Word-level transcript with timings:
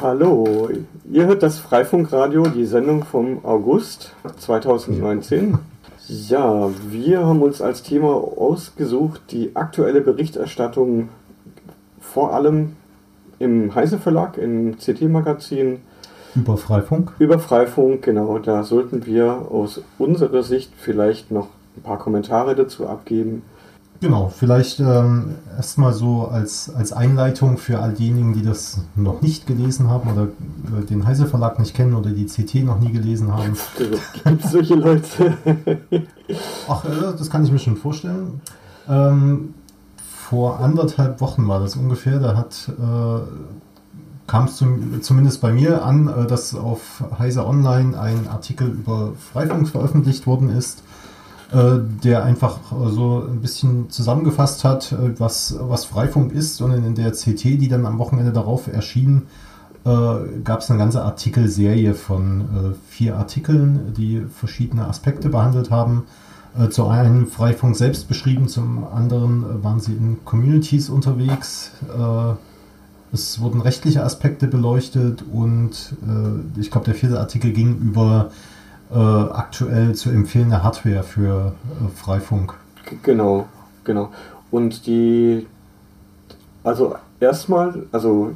Hallo, 0.00 0.68
ihr 1.08 1.26
hört 1.26 1.44
das 1.44 1.60
Freifunkradio, 1.60 2.48
die 2.48 2.66
Sendung 2.66 3.04
vom 3.04 3.44
August 3.44 4.12
2019. 4.38 5.56
Ja, 6.08 6.68
wir 6.88 7.24
haben 7.24 7.42
uns 7.42 7.62
als 7.62 7.84
Thema 7.84 8.08
ausgesucht 8.08 9.20
die 9.30 9.54
aktuelle 9.54 10.00
Berichterstattung 10.00 11.10
vor 12.00 12.34
allem 12.34 12.74
im 13.38 13.72
Heise 13.76 13.98
Verlag, 13.98 14.36
im 14.36 14.78
CT-Magazin. 14.78 15.78
Über 16.34 16.56
Freifunk? 16.56 17.12
Über 17.20 17.38
Freifunk, 17.38 18.02
genau. 18.02 18.40
Da 18.40 18.64
sollten 18.64 19.06
wir 19.06 19.46
aus 19.50 19.80
unserer 19.98 20.42
Sicht 20.42 20.72
vielleicht 20.76 21.30
noch 21.30 21.46
ein 21.76 21.82
paar 21.82 21.98
Kommentare 21.98 22.56
dazu 22.56 22.88
abgeben. 22.88 23.42
Genau, 24.00 24.28
vielleicht 24.28 24.80
ähm, 24.80 25.36
erstmal 25.56 25.92
so 25.92 26.28
als, 26.28 26.68
als 26.74 26.92
Einleitung 26.92 27.56
für 27.56 27.78
all 27.78 27.92
diejenigen, 27.92 28.34
die 28.34 28.42
das 28.42 28.80
noch 28.96 29.22
nicht 29.22 29.46
gelesen 29.46 29.88
haben 29.88 30.10
oder 30.10 30.24
äh, 30.24 30.84
den 30.84 31.06
Heise 31.06 31.26
Verlag 31.26 31.58
nicht 31.58 31.74
kennen 31.74 31.94
oder 31.94 32.10
die 32.10 32.26
CT 32.26 32.64
noch 32.64 32.80
nie 32.80 32.92
gelesen 32.92 33.32
haben. 33.32 33.56
Gibt 34.24 34.44
es 34.44 34.52
solche 34.52 34.74
Leute? 34.74 35.38
Ach, 36.68 36.84
äh, 36.84 37.16
das 37.16 37.30
kann 37.30 37.44
ich 37.44 37.52
mir 37.52 37.58
schon 37.58 37.76
vorstellen. 37.76 38.40
Ähm, 38.88 39.54
vor 39.96 40.60
anderthalb 40.60 41.20
Wochen 41.20 41.48
war 41.48 41.60
das 41.60 41.76
ungefähr, 41.76 42.18
da 42.18 42.36
hat 42.36 42.68
äh, 42.68 43.20
kam 44.26 44.46
es 44.46 44.56
zum, 44.56 45.02
zumindest 45.02 45.40
bei 45.40 45.52
mir 45.52 45.84
an, 45.84 46.08
äh, 46.08 46.26
dass 46.26 46.54
auf 46.54 47.04
Heise 47.18 47.46
Online 47.46 47.98
ein 47.98 48.26
Artikel 48.28 48.68
über 48.68 49.12
Freifunk 49.32 49.68
veröffentlicht 49.68 50.26
worden 50.26 50.50
ist 50.50 50.82
der 51.54 52.24
einfach 52.24 52.58
äh, 52.72 52.90
so 52.90 53.24
ein 53.28 53.40
bisschen 53.40 53.88
zusammengefasst 53.90 54.64
hat, 54.64 54.92
äh, 54.92 55.18
was, 55.18 55.56
was 55.60 55.84
Freifunk 55.84 56.32
ist. 56.32 56.60
Und 56.60 56.72
in 56.72 56.94
der 56.94 57.12
CT, 57.12 57.44
die 57.44 57.68
dann 57.68 57.86
am 57.86 57.98
Wochenende 57.98 58.32
darauf 58.32 58.66
erschien, 58.68 59.22
gab 60.44 60.60
es 60.60 60.70
eine 60.70 60.78
ganze 60.78 61.02
Artikelserie 61.02 61.92
von 61.92 62.74
vier 62.88 63.18
Artikeln, 63.18 63.92
die 63.94 64.22
verschiedene 64.34 64.88
Aspekte 64.88 65.28
behandelt 65.28 65.70
haben. 65.70 66.04
Zu 66.70 66.86
einem 66.86 67.26
Freifunk 67.26 67.76
selbst 67.76 68.08
beschrieben, 68.08 68.48
zum 68.48 68.86
anderen 68.86 69.62
waren 69.62 69.80
sie 69.80 69.92
in 69.92 70.24
Communities 70.24 70.88
unterwegs. 70.88 71.72
Es 73.12 73.42
wurden 73.42 73.60
rechtliche 73.60 74.02
Aspekte 74.02 74.46
beleuchtet 74.46 75.22
und 75.30 75.94
ich 76.56 76.70
glaube, 76.70 76.86
der 76.86 76.94
vierte 76.94 77.20
Artikel 77.20 77.52
ging 77.52 77.76
über 77.76 78.30
äh, 78.30 78.53
aktuell 78.98 79.94
zu 79.94 80.10
empfehlende 80.10 80.62
Hardware 80.62 81.02
für 81.02 81.52
äh, 81.80 81.88
Freifunk. 81.96 82.54
Genau, 83.02 83.46
genau. 83.84 84.10
Und 84.50 84.86
die, 84.86 85.46
also 86.62 86.96
erstmal, 87.20 87.86
also 87.92 88.32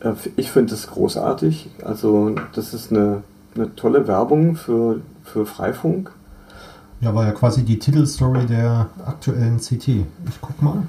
äh, 0.00 0.12
ich 0.36 0.50
finde 0.50 0.74
es 0.74 0.86
großartig. 0.86 1.70
Also 1.84 2.34
das 2.54 2.74
ist 2.74 2.92
eine, 2.92 3.22
eine 3.54 3.74
tolle 3.74 4.06
Werbung 4.06 4.56
für, 4.56 5.00
für 5.24 5.46
Freifunk. 5.46 6.10
Ja, 7.00 7.14
war 7.14 7.24
ja 7.26 7.32
quasi 7.32 7.62
die 7.62 7.78
Titelstory 7.78 8.46
der 8.46 8.88
aktuellen 9.04 9.58
CT. 9.58 9.88
Ich 9.88 10.40
guck 10.40 10.62
mal. 10.62 10.82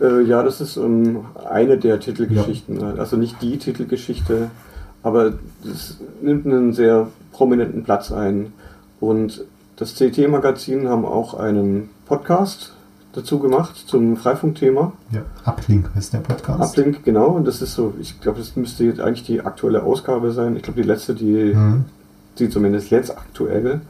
Äh, 0.00 0.22
ja, 0.22 0.42
das 0.42 0.60
ist 0.60 0.76
um, 0.76 1.06
ähm, 1.06 1.24
eine 1.50 1.78
der 1.78 2.00
Titelgeschichten. 2.00 2.80
Ja. 2.80 2.94
Also 2.94 3.16
nicht 3.16 3.40
die 3.40 3.56
Titelgeschichte, 3.56 4.50
aber 5.02 5.32
es 5.64 5.98
nimmt 6.20 6.46
einen 6.46 6.74
sehr 6.74 7.08
prominenten 7.36 7.84
Platz 7.84 8.10
ein. 8.10 8.52
Und 8.98 9.44
das 9.76 9.94
CT-Magazin 9.94 10.88
haben 10.88 11.04
auch 11.04 11.34
einen 11.34 11.90
Podcast 12.06 12.72
dazu 13.12 13.38
gemacht 13.38 13.76
zum 13.76 14.16
Freifunkthema. 14.16 14.92
Ja, 15.10 15.22
Uplink 15.44 15.90
heißt 15.94 16.14
der 16.14 16.20
Podcast. 16.20 16.78
Uplink, 16.78 17.04
genau. 17.04 17.28
Und 17.28 17.46
das 17.46 17.60
ist 17.60 17.74
so, 17.74 17.92
ich 18.00 18.20
glaube, 18.20 18.38
das 18.38 18.56
müsste 18.56 18.84
jetzt 18.84 19.00
eigentlich 19.00 19.24
die 19.24 19.42
aktuelle 19.42 19.82
Ausgabe 19.82 20.32
sein. 20.32 20.56
Ich 20.56 20.62
glaube, 20.62 20.80
die 20.80 20.88
letzte, 20.88 21.14
die, 21.14 21.54
mhm. 21.54 21.84
die 22.38 22.48
zumindest 22.48 22.90
jetzt 22.90 23.10
aktuell, 23.16 23.82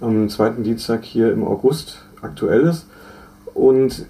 am 0.00 0.28
zweiten 0.30 0.62
Dienstag 0.62 1.04
hier 1.04 1.32
im 1.32 1.44
August 1.44 1.98
aktuell 2.22 2.62
ist. 2.62 2.86
Und 3.52 4.06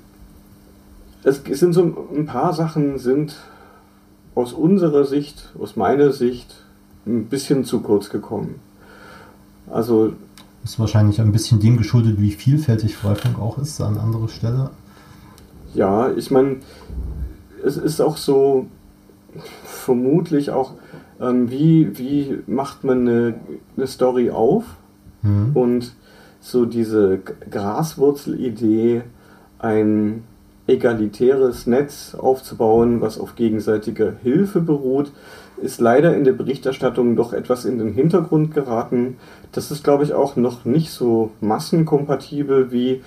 es 1.24 1.42
sind 1.44 1.72
so 1.72 2.08
ein 2.14 2.26
paar 2.26 2.52
Sachen 2.52 2.98
sind 2.98 3.36
aus 4.36 4.52
unserer 4.52 5.04
Sicht, 5.04 5.50
aus 5.58 5.74
meiner 5.74 6.12
Sicht, 6.12 6.63
ein 7.06 7.26
bisschen 7.26 7.64
zu 7.64 7.80
kurz 7.80 8.10
gekommen. 8.10 8.56
Also. 9.70 10.12
Ist 10.64 10.78
wahrscheinlich 10.78 11.20
ein 11.20 11.32
bisschen 11.32 11.60
dem 11.60 11.76
geschuldet, 11.76 12.20
wie 12.20 12.30
vielfältig 12.30 12.96
Freifunk 12.96 13.38
auch 13.38 13.58
ist 13.58 13.80
an 13.80 13.98
anderer 13.98 14.28
Stelle. 14.28 14.70
Ja, 15.74 16.10
ich 16.10 16.30
meine, 16.30 16.56
es 17.62 17.76
ist 17.76 18.00
auch 18.00 18.16
so 18.16 18.66
vermutlich 19.64 20.50
auch, 20.50 20.72
ähm, 21.20 21.50
wie, 21.50 21.98
wie 21.98 22.38
macht 22.46 22.84
man 22.84 23.00
eine, 23.00 23.34
eine 23.76 23.86
Story 23.86 24.30
auf 24.30 24.64
mhm. 25.22 25.50
und 25.54 25.92
so 26.40 26.66
diese 26.66 27.20
Graswurzelidee, 27.50 29.02
ein 29.58 30.24
egalitäres 30.66 31.66
Netz 31.66 32.14
aufzubauen, 32.14 33.00
was 33.00 33.18
auf 33.18 33.34
gegenseitiger 33.34 34.12
Hilfe 34.22 34.60
beruht, 34.60 35.12
ist 35.56 35.80
leider 35.80 36.16
in 36.16 36.24
der 36.24 36.32
Berichterstattung 36.32 37.16
doch 37.16 37.32
etwas 37.32 37.64
in 37.64 37.78
den 37.78 37.92
Hintergrund 37.92 38.54
geraten. 38.54 39.16
Das 39.52 39.70
ist, 39.70 39.84
glaube 39.84 40.04
ich, 40.04 40.12
auch 40.12 40.36
noch 40.36 40.64
nicht 40.64 40.90
so 40.90 41.30
massenkompatibel 41.40 42.72
wie 42.72 43.02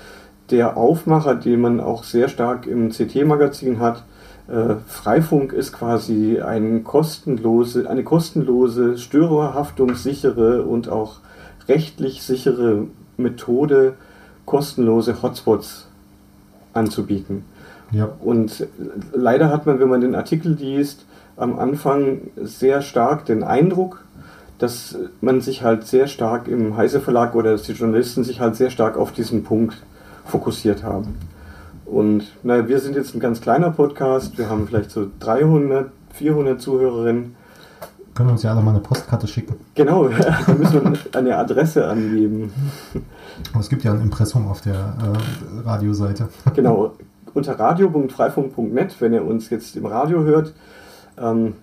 der 0.49 0.77
Aufmacher, 0.77 1.35
den 1.35 1.59
man 1.59 1.79
auch 1.79 2.03
sehr 2.03 2.29
stark 2.29 2.67
im 2.67 2.89
CT-Magazin 2.89 3.79
hat. 3.79 4.03
Äh, 4.47 4.75
Freifunk 4.87 5.51
ist 5.51 5.73
quasi 5.73 6.39
ein 6.39 6.83
kostenlose, 6.83 7.89
eine 7.89 8.03
kostenlose, 8.03 8.97
störerhaftungssichere 8.97 10.63
und 10.63 10.87
auch 10.89 11.17
rechtlich 11.67 12.23
sichere 12.23 12.85
Methode, 13.17 13.95
kostenlose 14.45 15.21
Hotspots 15.21 15.87
anzubieten. 16.73 17.43
Ja. 17.91 18.09
Und 18.21 18.67
leider 19.13 19.49
hat 19.49 19.65
man, 19.65 19.79
wenn 19.79 19.89
man 19.89 20.01
den 20.01 20.15
Artikel 20.15 20.53
liest, 20.53 21.05
am 21.37 21.57
Anfang 21.57 22.21
sehr 22.35 22.81
stark 22.81 23.25
den 23.25 23.43
Eindruck, 23.43 24.03
dass 24.57 24.97
man 25.21 25.39
sich 25.39 25.63
halt 25.63 25.85
sehr 25.85 26.07
stark 26.07 26.47
im 26.47 26.75
Heise 26.75 26.99
Verlag 26.99 27.35
oder 27.35 27.51
dass 27.51 27.63
die 27.63 27.73
Journalisten 27.73 28.23
sich 28.23 28.39
halt 28.39 28.55
sehr 28.55 28.71
stark 28.71 28.97
auf 28.97 29.11
diesen 29.11 29.43
Punkt 29.43 29.77
fokussiert 30.25 30.83
haben. 30.83 31.15
Und 31.85 32.25
naja, 32.43 32.67
wir 32.67 32.79
sind 32.79 32.95
jetzt 32.95 33.15
ein 33.15 33.19
ganz 33.19 33.39
kleiner 33.39 33.69
Podcast, 33.69 34.37
wir 34.37 34.49
haben 34.49 34.67
vielleicht 34.67 34.91
so 34.91 35.07
300, 35.19 35.89
400 36.13 36.61
Zuhörerinnen. 36.61 37.35
Können 38.13 38.29
wir 38.29 38.33
uns 38.33 38.41
ja 38.41 38.51
alle 38.51 38.61
mal 38.61 38.71
eine 38.71 38.79
Postkarte 38.79 39.27
schicken. 39.27 39.55
Genau, 39.75 40.07
da 40.47 40.53
müssen 40.53 40.83
wir 40.83 40.97
eine 41.15 41.37
Adresse 41.37 41.87
angeben. 41.87 42.51
es 43.57 43.69
gibt 43.69 43.83
ja 43.83 43.93
ein 43.93 44.01
Impressum 44.01 44.47
auf 44.47 44.61
der 44.61 44.73
äh, 44.73 45.67
Radioseite. 45.67 46.27
Genau, 46.55 46.93
unter 47.35 47.59
radio.freifunk.net, 47.59 48.95
wenn 48.99 49.13
ihr 49.13 49.23
uns 49.23 49.51
jetzt 49.51 49.75
im 49.75 49.85
Radio 49.85 50.23
hört, 50.23 50.53
ähm, 51.19 51.53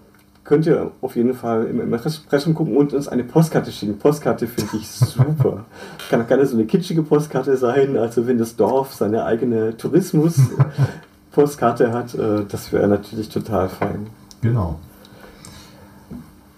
könnt 0.44 0.66
ihr 0.66 0.92
auf 1.00 1.16
jeden 1.16 1.34
Fall 1.34 1.64
im 1.64 1.80
Impressum 1.80 2.54
gucken 2.54 2.76
und 2.76 2.92
uns 2.92 3.08
eine 3.08 3.24
Postkarte 3.24 3.72
schicken. 3.72 3.98
Postkarte 3.98 4.46
finde 4.46 4.76
ich 4.76 4.88
super. 4.90 5.64
Kann 6.10 6.20
auch 6.22 6.28
gerne 6.28 6.44
so 6.46 6.56
eine 6.56 6.66
kitschige 6.66 7.02
Postkarte 7.02 7.56
sein, 7.56 7.96
also 7.96 8.26
wenn 8.26 8.36
das 8.38 8.56
Dorf 8.56 8.92
seine 8.94 9.24
eigene 9.24 9.74
Tourismus-Postkarte 9.76 11.92
hat, 11.92 12.14
äh, 12.14 12.44
das 12.46 12.72
wäre 12.72 12.88
natürlich 12.88 13.30
total 13.30 13.70
fein. 13.70 14.08
Genau. 14.42 14.78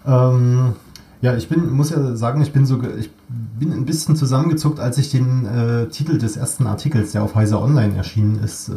Ähm, 0.05 0.73
ja, 1.21 1.35
ich 1.35 1.49
bin, 1.49 1.71
muss 1.71 1.89
ja 1.89 2.15
sagen, 2.15 2.41
ich 2.41 2.51
bin 2.51 2.65
so, 2.65 2.79
ich 2.99 3.09
bin 3.29 3.73
ein 3.73 3.85
bisschen 3.85 4.15
zusammengezuckt, 4.15 4.79
als 4.79 4.97
ich 4.97 5.09
den 5.09 5.45
äh, 5.45 5.87
Titel 5.87 6.17
des 6.17 6.37
ersten 6.37 6.65
Artikels, 6.65 7.11
der 7.11 7.23
auf 7.23 7.35
Heise 7.35 7.61
Online 7.61 7.95
erschienen 7.95 8.41
ist, 8.43 8.69
äh, 8.69 8.73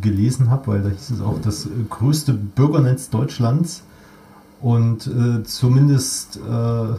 gelesen 0.00 0.50
habe, 0.50 0.68
weil 0.68 0.82
da 0.82 0.90
hieß 0.90 1.10
es 1.10 1.20
auch 1.20 1.40
das 1.40 1.68
größte 1.90 2.34
Bürgernetz 2.34 3.10
Deutschlands 3.10 3.82
und 4.60 5.08
äh, 5.08 5.42
zumindest 5.42 6.36
äh, 6.36 6.94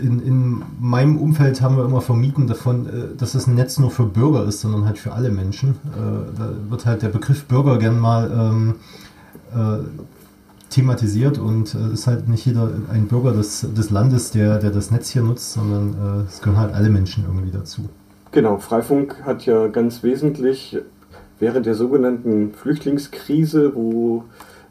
in, 0.00 0.20
in 0.20 0.62
meinem 0.80 1.18
Umfeld 1.18 1.60
haben 1.60 1.76
wir 1.76 1.84
immer 1.84 2.00
vermieden 2.00 2.48
davon, 2.48 2.86
äh, 2.86 3.16
dass 3.16 3.36
es 3.36 3.46
ein 3.46 3.54
Netz 3.54 3.78
nur 3.78 3.92
für 3.92 4.06
Bürger 4.06 4.44
ist, 4.44 4.60
sondern 4.60 4.86
halt 4.86 4.98
für 4.98 5.12
alle 5.12 5.30
Menschen. 5.30 5.70
Äh, 5.70 6.36
da 6.36 6.50
wird 6.68 6.84
halt 6.84 7.02
der 7.02 7.10
Begriff 7.10 7.44
Bürger 7.44 7.78
gern 7.78 8.00
mal 8.00 8.30
ähm, 8.36 8.74
thematisiert 10.74 11.38
und 11.38 11.74
äh, 11.74 11.92
ist 11.92 12.06
halt 12.06 12.28
nicht 12.28 12.44
jeder 12.46 12.70
ein 12.92 13.06
Bürger 13.06 13.32
des, 13.32 13.66
des 13.74 13.90
Landes, 13.90 14.30
der, 14.30 14.58
der 14.58 14.70
das 14.70 14.90
Netz 14.90 15.10
hier 15.10 15.22
nutzt, 15.22 15.52
sondern 15.52 16.24
äh, 16.24 16.28
es 16.28 16.40
gehören 16.40 16.58
halt 16.58 16.74
alle 16.74 16.90
Menschen 16.90 17.24
irgendwie 17.26 17.52
dazu. 17.52 17.82
Genau, 18.32 18.58
Freifunk 18.58 19.22
hat 19.24 19.46
ja 19.46 19.68
ganz 19.68 20.02
wesentlich 20.02 20.76
während 21.38 21.66
der 21.66 21.74
sogenannten 21.74 22.52
Flüchtlingskrise, 22.52 23.74
wo 23.74 24.24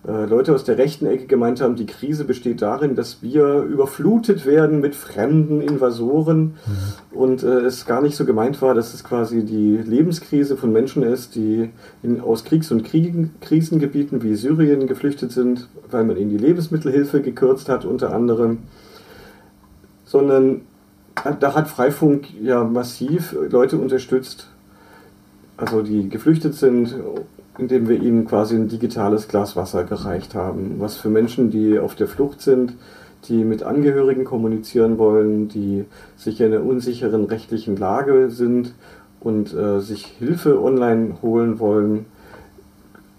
Leute 0.06 0.54
aus 0.54 0.66
der 0.66 0.78
rechten 0.78 1.06
Ecke 1.06 1.28
gemeint 1.28 1.62
haben, 1.62 1.78
die 1.78 1.86
Krise 1.86 2.26
besteht 2.26 2.62
darin, 2.62 2.94
dass 2.94 3.22
wir 3.22 3.62
überflutet 3.62 4.46
werden 4.46 4.82
mit 4.82 4.96
fremden 4.96 5.62
Invasoren 5.62 6.42
mhm. 6.42 7.18
und 7.18 7.44
äh, 7.44 7.62
es 7.62 7.86
gar 7.86 8.02
nicht 8.02 8.18
so 8.18 8.26
gemeint 8.26 8.62
war, 8.62 8.74
dass 8.74 8.94
es 8.94 9.06
quasi 9.06 9.46
die 9.46 9.78
Lebenskrise 9.78 10.58
von 10.58 10.74
Menschen 10.74 11.04
ist, 11.04 11.36
die 11.36 11.70
in, 12.02 12.20
aus 12.20 12.44
Kriegs- 12.44 12.70
und 12.72 12.84
Kriegen, 12.84 13.34
Krisengebieten 13.40 14.24
wie 14.24 14.36
Syrien 14.36 14.88
geflüchtet 14.88 15.32
sind, 15.32 15.70
weil 15.90 16.04
man 16.04 16.18
ihnen 16.18 16.32
die 16.32 16.38
Lebensmittelhilfe 16.38 17.22
gekürzt 17.22 17.70
hat 17.70 17.86
unter 17.86 18.14
anderem, 18.14 18.58
sondern 20.04 20.64
äh, 21.24 21.32
da 21.40 21.56
hat 21.56 21.70
Freifunk 21.70 22.26
ja 22.42 22.66
massiv 22.66 23.34
Leute 23.50 23.78
unterstützt, 23.78 24.50
also 25.56 25.82
die 25.82 26.10
geflüchtet 26.10 26.56
sind 26.56 26.94
indem 27.58 27.88
wir 27.88 28.02
ihnen 28.02 28.26
quasi 28.26 28.56
ein 28.56 28.68
digitales 28.68 29.28
Glas 29.28 29.56
Wasser 29.56 29.84
gereicht 29.84 30.36
haben, 30.36 30.76
was 30.80 30.98
für 30.98 31.10
Menschen, 31.10 31.52
die 31.52 31.78
auf 31.78 31.96
der 31.96 32.08
Flucht 32.08 32.42
sind, 32.42 32.74
die 33.28 33.44
mit 33.44 33.64
Angehörigen 33.64 34.26
kommunizieren 34.26 34.98
wollen, 34.98 35.48
die 35.48 35.86
sich 36.18 36.42
in 36.42 36.54
einer 36.54 36.64
unsicheren 36.64 37.26
rechtlichen 37.26 37.78
Lage 37.78 38.30
sind 38.30 38.74
und 39.20 39.54
äh, 39.54 39.80
sich 39.80 40.06
Hilfe 40.06 40.62
online 40.62 41.18
holen 41.22 41.60
wollen, 41.60 42.06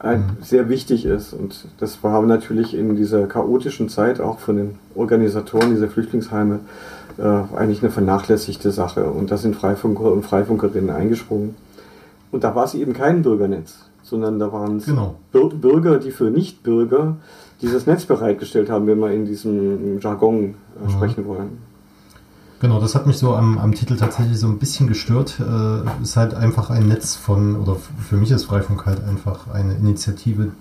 mhm. 0.03 0.37
sehr 0.43 0.69
wichtig 0.69 1.07
ist. 1.07 1.33
Und 1.33 1.67
das 1.79 2.03
war 2.03 2.21
natürlich 2.23 2.75
in 2.75 2.97
dieser 2.97 3.27
chaotischen 3.27 3.89
Zeit 3.89 4.21
auch 4.21 4.41
von 4.41 4.57
den 4.57 4.79
Organisatoren 4.95 5.71
dieser 5.71 5.89
Flüchtlingsheime 5.89 6.61
äh, 7.17 7.23
eigentlich 7.57 7.83
eine 7.83 7.91
vernachlässigte 7.91 8.73
Sache. 8.73 9.05
Und 9.05 9.31
da 9.31 9.37
sind 9.37 9.57
Freifunker 9.57 10.13
und 10.13 10.25
Freifunkerinnen 10.25 10.91
eingesprungen. 10.91 11.55
Und 12.31 12.45
da 12.45 12.55
war 12.55 12.65
es 12.65 12.75
eben 12.75 12.93
kein 12.93 13.23
Bürgernetz 13.23 13.77
sondern 14.05 14.39
da 14.39 14.53
waren 14.53 14.77
es 14.77 14.87
genau. 14.87 15.17
Bürger, 15.33 15.99
die 15.99 16.13
für 16.13 16.31
Nichtbürger 16.31 17.17
dieses 17.61 17.87
Netz 17.87 18.05
bereitgestellt 18.05 18.71
haben, 18.71 18.87
wenn 18.87 18.99
wir 19.01 19.11
in 19.11 19.25
diesem 19.25 19.99
Jargon 19.99 20.55
äh, 20.87 20.91
sprechen 20.91 21.27
wollen. 21.27 21.59
Genau, 22.61 22.81
das 22.81 22.95
hat 22.95 23.07
mich 23.07 23.19
so 23.19 23.35
am, 23.35 23.59
am 23.59 23.75
Titel 23.75 23.97
tatsächlich 23.97 24.39
so 24.39 24.47
ein 24.47 24.59
bisschen 24.59 24.87
gestört. 24.87 25.41
Äh, 25.41 26.03
ist 26.03 26.17
halt 26.17 26.35
einfach 26.35 26.71
ein 26.71 26.87
Netz 26.87 27.17
von, 27.17 27.57
oder 27.57 27.77
für 27.77 28.17
mich 28.17 28.31
ist 28.31 28.45
Freifunk 28.45 28.87
halt 28.87 29.03
einfach 29.05 29.49
eine 29.49 29.75
Initiative 29.75 30.53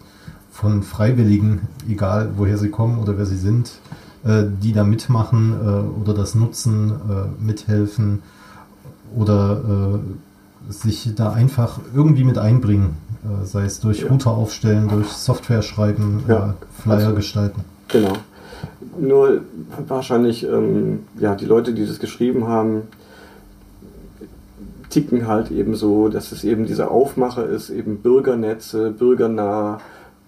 von 0.52 0.84
Freiwilligen, 0.84 1.68
egal 1.90 2.32
woher 2.38 2.58
sie 2.58 2.70
kommen 2.70 3.00
oder 3.00 3.18
wer 3.18 3.26
sie 3.26 3.38
sind, 3.38 3.74
äh, 4.24 4.44
die 4.62 4.74
da 4.74 4.84
mitmachen 4.84 5.54
äh, 5.54 6.02
oder 6.02 6.14
das 6.14 6.36
nutzen, 6.36 6.92
äh, 6.92 7.44
mithelfen 7.44 8.22
oder 9.16 10.00
äh, 10.00 10.72
sich 10.72 11.14
da 11.16 11.32
einfach 11.32 11.80
irgendwie 11.94 12.24
mit 12.24 12.38
einbringen. 12.38 12.98
Äh, 13.24 13.46
sei 13.46 13.66
es 13.66 13.80
durch 13.80 14.02
ja. 14.02 14.08
Router 14.08 14.32
aufstellen, 14.32 14.90
durch 14.90 15.08
Software 15.08 15.62
schreiben, 15.62 16.24
ja. 16.28 16.50
äh, 16.50 16.82
Flyer 16.82 16.98
also, 16.98 17.16
gestalten. 17.16 17.64
Genau. 17.88 18.14
Nur 19.00 19.42
wahrscheinlich, 19.88 20.44
ähm, 20.44 21.04
ja, 21.20 21.36
die 21.36 21.46
Leute, 21.46 21.74
die 21.74 21.86
das 21.86 22.00
geschrieben 22.00 22.48
haben, 22.48 22.84
ticken 24.90 25.28
halt 25.28 25.52
eben 25.52 25.76
so, 25.76 26.10
dass 26.10 26.32
es 26.32 26.44
eben 26.44 26.66
dieser 26.66 26.92
Aufmacher 26.92 27.48
ist, 27.48 27.70
eben 27.70 27.98
Bürgernetze, 27.98 28.92
bürgernah, 28.92 29.80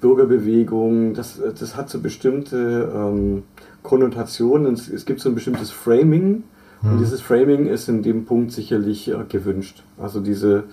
Bürgerbewegung, 0.01 1.13
das, 1.13 1.39
das 1.59 1.75
hat 1.75 1.89
so 1.89 2.00
bestimmte 2.00 2.91
ähm, 2.95 3.44
Konnotationen, 3.83 4.74
es, 4.74 4.89
es, 4.89 5.06
gibt 5.06 5.19
so 5.19 5.30
ein 5.30 5.36
bestimmtes 5.36 5.69
Framing 5.69 6.44
hm. 6.81 6.91
und 6.91 7.00
dieses 7.00 7.21
Framing 7.21 7.68
ist 7.68 7.89
in 7.89 8.01
dem 8.03 8.25
Punkt 8.25 8.51
sicherlich 8.51 9.09
äh, 9.09 9.18
gewünscht. 9.30 9.83
Also 10.01 10.19
diese 10.19 10.63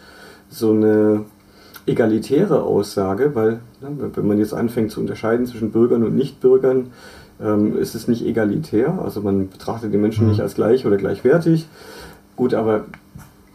so 0.48 0.72
eine 0.72 1.24
egalitäre 1.86 2.62
Aussage, 2.62 3.34
weil 3.34 3.60
ne, 3.80 4.10
wenn 4.14 4.26
man 4.26 4.38
jetzt 4.38 4.54
anfängt 4.54 4.90
zu 4.90 5.00
unterscheiden 5.00 5.46
zwischen 5.46 5.72
Bürgern 5.72 6.04
und 6.04 6.14
Nichtbürgern, 6.14 6.92
ähm, 7.40 7.76
ist 7.76 7.94
es 7.94 8.08
nicht 8.08 8.24
egalitär. 8.24 9.00
Also 9.02 9.20
man 9.20 9.48
betrachtet 9.48 9.92
die 9.92 9.98
Menschen 9.98 10.24
mhm. 10.24 10.30
nicht 10.30 10.40
als 10.40 10.54
gleich 10.54 10.86
oder 10.86 10.96
gleichwertig. 10.96 11.66
Gut, 12.36 12.54
aber 12.54 12.84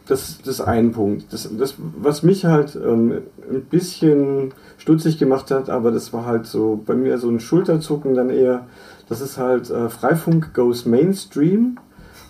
das, 0.08 0.40
das 0.40 0.60
ist 0.60 0.62
ein 0.62 0.92
Punkt. 0.92 1.32
Das, 1.32 1.50
das, 1.58 1.76
was 1.98 2.24
mich 2.24 2.46
halt 2.46 2.76
ähm, 2.76 3.14
ein 3.50 3.64
bisschen 3.64 4.54
stutzig 4.78 5.18
gemacht 5.18 5.52
hat, 5.52 5.70
aber 5.70 5.92
das 5.92 6.14
war 6.14 6.26
halt 6.26 6.46
so 6.46 6.82
bei 6.86 6.96
mir 6.96 7.18
so 7.18 7.30
ein 7.30 7.40
Schulterzucken 7.40 8.14
dann 8.14 8.30
eher, 8.30 8.68
das 9.10 9.22
ist 9.22 9.38
halt 9.38 9.70
äh, 9.70 9.90
Freifunk 9.90 10.54
goes 10.54 10.86
Mainstream 10.86 11.78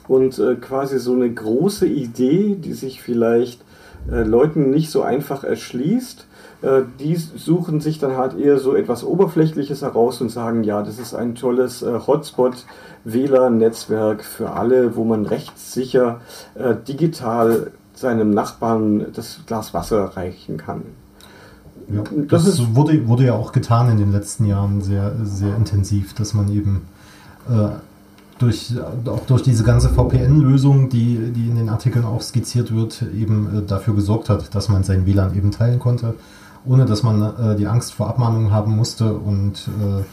und 0.08 0.40
äh, 0.40 0.56
quasi 0.56 1.00
so 1.00 1.14
eine 1.14 1.30
große 1.30 1.86
Idee, 1.86 2.56
die 2.56 2.74
sich 2.74 3.02
vielleicht 3.02 3.62
äh, 4.12 4.24
Leuten 4.24 4.70
nicht 4.70 4.90
so 4.90 5.02
einfach 5.02 5.44
erschließt. 5.44 6.26
Äh, 6.62 6.82
die 7.00 7.16
suchen 7.16 7.82
sich 7.82 8.00
dann 8.00 8.18
halt 8.18 8.38
eher 8.38 8.58
so 8.58 8.76
etwas 8.76 9.04
Oberflächliches 9.04 9.82
heraus 9.82 10.22
und 10.22 10.30
sagen, 10.30 10.64
ja, 10.64 10.82
das 10.82 11.00
ist 11.00 11.14
ein 11.14 11.36
tolles 11.36 11.82
äh, 11.82 12.00
Hotspot. 12.06 12.66
WLAN-Netzwerk 13.04 14.24
für 14.24 14.52
alle, 14.52 14.98
wo 14.98 15.06
man 15.06 15.26
rechtssicher 15.26 16.20
digital 16.90 17.72
seinem 17.94 18.32
Nachbarn 18.32 19.14
das 19.14 19.40
Glas 19.46 19.74
Wasser 19.74 20.18
reichen 20.18 20.58
kann. 20.58 20.82
Ja, 21.88 22.04
das, 22.28 22.44
das 22.44 22.76
wurde, 22.76 23.08
wurde 23.08 23.24
ja 23.24 23.34
auch 23.36 23.54
getan 23.54 23.90
in 23.90 23.98
den 23.98 24.12
letzten 24.12 24.44
Jahren 24.44 24.82
sehr, 24.82 25.16
sehr 25.24 25.56
intensiv, 25.56 26.16
dass 26.16 26.34
man 26.34 26.52
eben 26.52 26.82
durch, 28.40 28.74
auch 29.06 29.26
durch 29.26 29.44
diese 29.44 29.64
ganze 29.64 29.90
VPN-Lösung, 29.90 30.90
die, 30.90 31.32
die 31.36 31.48
in 31.50 31.56
den 31.56 31.70
Artikeln 31.70 32.06
auch 32.06 32.22
skizziert 32.22 32.74
wird, 32.74 33.04
eben 33.18 33.60
äh, 33.60 33.62
dafür 33.66 33.96
gesorgt 33.96 34.30
hat, 34.30 34.54
dass 34.56 34.70
man 34.70 34.84
sein 34.84 35.06
WLAN 35.06 35.36
eben 35.36 35.52
teilen 35.52 35.80
konnte, 35.80 36.14
ohne 36.66 36.86
dass 36.86 37.04
man 37.04 37.22
äh, 37.22 37.56
die 37.56 37.68
Angst 37.68 37.94
vor 37.94 38.08
Abmahnungen 38.08 38.52
haben 38.52 38.76
musste 38.76 39.14
und 39.14 39.68
äh, 39.80 40.04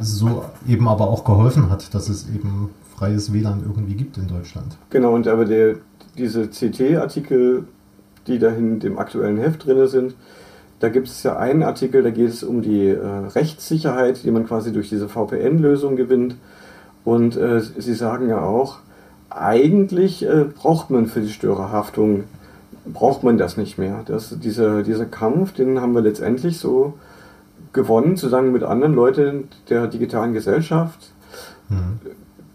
so 0.00 0.44
eben 0.66 0.88
aber 0.88 1.08
auch 1.08 1.24
geholfen 1.24 1.70
hat, 1.70 1.94
dass 1.94 2.08
es 2.08 2.28
eben 2.28 2.70
freies 2.96 3.32
WLAN 3.32 3.62
irgendwie 3.66 3.94
gibt 3.94 4.18
in 4.18 4.28
Deutschland. 4.28 4.76
Genau, 4.90 5.14
und 5.14 5.28
aber 5.28 5.44
der, 5.44 5.76
diese 6.18 6.48
CT-Artikel, 6.48 7.64
die 8.26 8.38
da 8.38 8.50
in 8.50 8.80
dem 8.80 8.98
aktuellen 8.98 9.38
Heft 9.38 9.66
drin 9.66 9.86
sind, 9.86 10.14
da 10.82 10.88
gibt 10.88 11.06
es 11.06 11.22
ja 11.22 11.36
einen 11.36 11.62
Artikel, 11.62 12.02
da 12.02 12.10
geht 12.10 12.28
es 12.28 12.42
um 12.42 12.60
die 12.60 12.88
äh, 12.88 12.98
Rechtssicherheit, 13.06 14.24
die 14.24 14.32
man 14.32 14.46
quasi 14.46 14.72
durch 14.72 14.88
diese 14.88 15.08
VPN-Lösung 15.08 15.94
gewinnt. 15.94 16.34
Und 17.04 17.36
äh, 17.36 17.60
Sie 17.60 17.94
sagen 17.94 18.28
ja 18.28 18.40
auch, 18.40 18.78
eigentlich 19.30 20.24
äh, 20.24 20.44
braucht 20.44 20.90
man 20.90 21.06
für 21.06 21.20
die 21.20 21.30
Störerhaftung, 21.30 22.24
braucht 22.84 23.22
man 23.22 23.38
das 23.38 23.56
nicht 23.56 23.78
mehr. 23.78 24.02
Das, 24.06 24.38
dieser, 24.38 24.82
dieser 24.82 25.06
Kampf, 25.06 25.52
den 25.52 25.80
haben 25.80 25.94
wir 25.94 26.02
letztendlich 26.02 26.58
so 26.58 26.94
gewonnen, 27.72 28.16
zusammen 28.16 28.52
mit 28.52 28.62
anderen 28.62 28.94
Leuten 28.94 29.48
der 29.68 29.86
digitalen 29.86 30.32
Gesellschaft 30.32 31.12
mhm. 31.68 32.00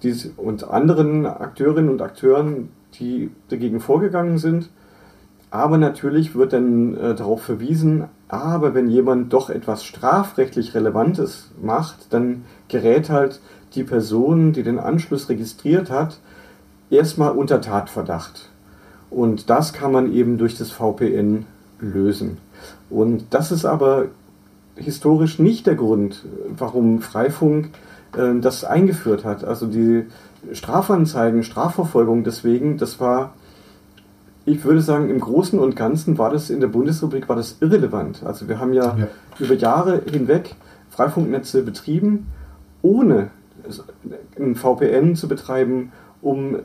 die, 0.03 0.15
und 0.37 0.69
anderen 0.69 1.25
Akteurinnen 1.25 1.89
und 1.89 2.01
Akteuren, 2.01 2.69
die 2.99 3.31
dagegen 3.49 3.79
vorgegangen 3.79 4.37
sind. 4.37 4.69
Aber 5.49 5.77
natürlich 5.77 6.35
wird 6.35 6.53
dann 6.53 6.95
äh, 6.97 7.15
darauf 7.15 7.41
verwiesen, 7.41 8.05
aber 8.27 8.73
wenn 8.73 8.89
jemand 8.89 9.31
doch 9.31 9.49
etwas 9.49 9.85
strafrechtlich 9.85 10.75
Relevantes 10.75 11.51
macht, 11.61 12.13
dann 12.13 12.43
gerät 12.67 13.09
halt 13.09 13.39
die 13.77 13.83
Person, 13.83 14.51
die 14.51 14.63
den 14.63 14.79
Anschluss 14.79 15.29
registriert 15.29 15.89
hat, 15.89 16.19
erstmal 16.89 17.31
unter 17.31 17.61
Tatverdacht. 17.61 18.49
Und 19.09 19.49
das 19.49 19.71
kann 19.71 19.91
man 19.91 20.11
eben 20.11 20.37
durch 20.37 20.57
das 20.57 20.71
VPN 20.71 21.45
lösen. 21.79 22.37
Und 22.89 23.25
das 23.29 23.51
ist 23.51 23.65
aber 23.65 24.05
historisch 24.75 25.39
nicht 25.39 25.67
der 25.67 25.75
Grund, 25.75 26.25
warum 26.57 27.01
Freifunk 27.01 27.69
äh, 28.15 28.39
das 28.39 28.63
eingeführt 28.63 29.25
hat. 29.25 29.43
Also 29.43 29.67
die 29.67 30.05
Strafanzeigen, 30.53 31.43
Strafverfolgung 31.43 32.23
deswegen, 32.23 32.77
das 32.77 32.99
war, 32.99 33.33
ich 34.45 34.63
würde 34.63 34.81
sagen, 34.81 35.09
im 35.09 35.19
Großen 35.19 35.59
und 35.59 35.75
Ganzen 35.75 36.17
war 36.17 36.29
das 36.29 36.49
in 36.49 36.59
der 36.59 36.67
Bundesrepublik 36.67 37.27
war 37.27 37.35
das 37.35 37.57
irrelevant. 37.59 38.23
Also 38.23 38.47
wir 38.47 38.59
haben 38.59 38.73
ja, 38.73 38.95
ja. 38.97 39.07
über 39.39 39.55
Jahre 39.55 40.01
hinweg 40.09 40.55
Freifunknetze 40.89 41.63
betrieben, 41.63 42.27
ohne 42.81 43.29
ein 44.39 44.55
VPN 44.55 45.15
zu 45.15 45.27
betreiben, 45.27 45.91
um 46.21 46.57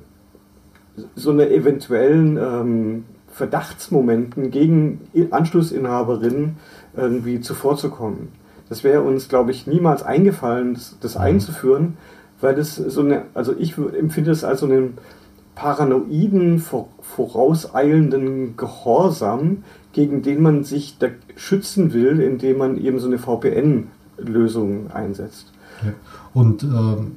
so 1.15 1.31
eine 1.31 1.51
eventuellen 1.51 2.37
ähm, 2.37 3.05
Verdachtsmomenten 3.29 4.51
gegen 4.51 5.01
Anschlussinhaberinnen 5.31 6.57
irgendwie 6.97 7.41
zuvorzukommen. 7.41 8.29
Das 8.69 8.85
wäre 8.85 9.03
uns, 9.03 9.29
glaube 9.29 9.51
ich, 9.51 9.67
niemals 9.67 10.03
eingefallen, 10.03 10.75
das, 10.75 10.97
das 11.01 11.15
mhm. 11.15 11.21
einzuführen, 11.23 11.97
weil 12.41 12.55
das 12.55 12.77
so 12.77 13.01
eine, 13.01 13.23
also 13.35 13.55
ich 13.59 13.77
empfinde 13.79 14.31
es 14.31 14.45
als 14.45 14.61
so 14.61 14.67
einen 14.67 14.99
paranoiden, 15.55 16.63
vorauseilenden 17.01 18.57
Gehorsam, 18.57 19.65
gegen 19.93 20.23
den 20.23 20.43
man 20.43 20.65
sich 20.65 20.97
schützen 21.37 21.93
will, 21.93 22.21
indem 22.21 22.59
man 22.59 22.79
eben 22.79 22.99
so 22.99 23.07
eine 23.07 23.19
VPN-Lösung 23.19 24.91
einsetzt. 24.91 25.53
Ja. 25.85 25.93
Und 26.35 26.63
ähm, 26.63 27.13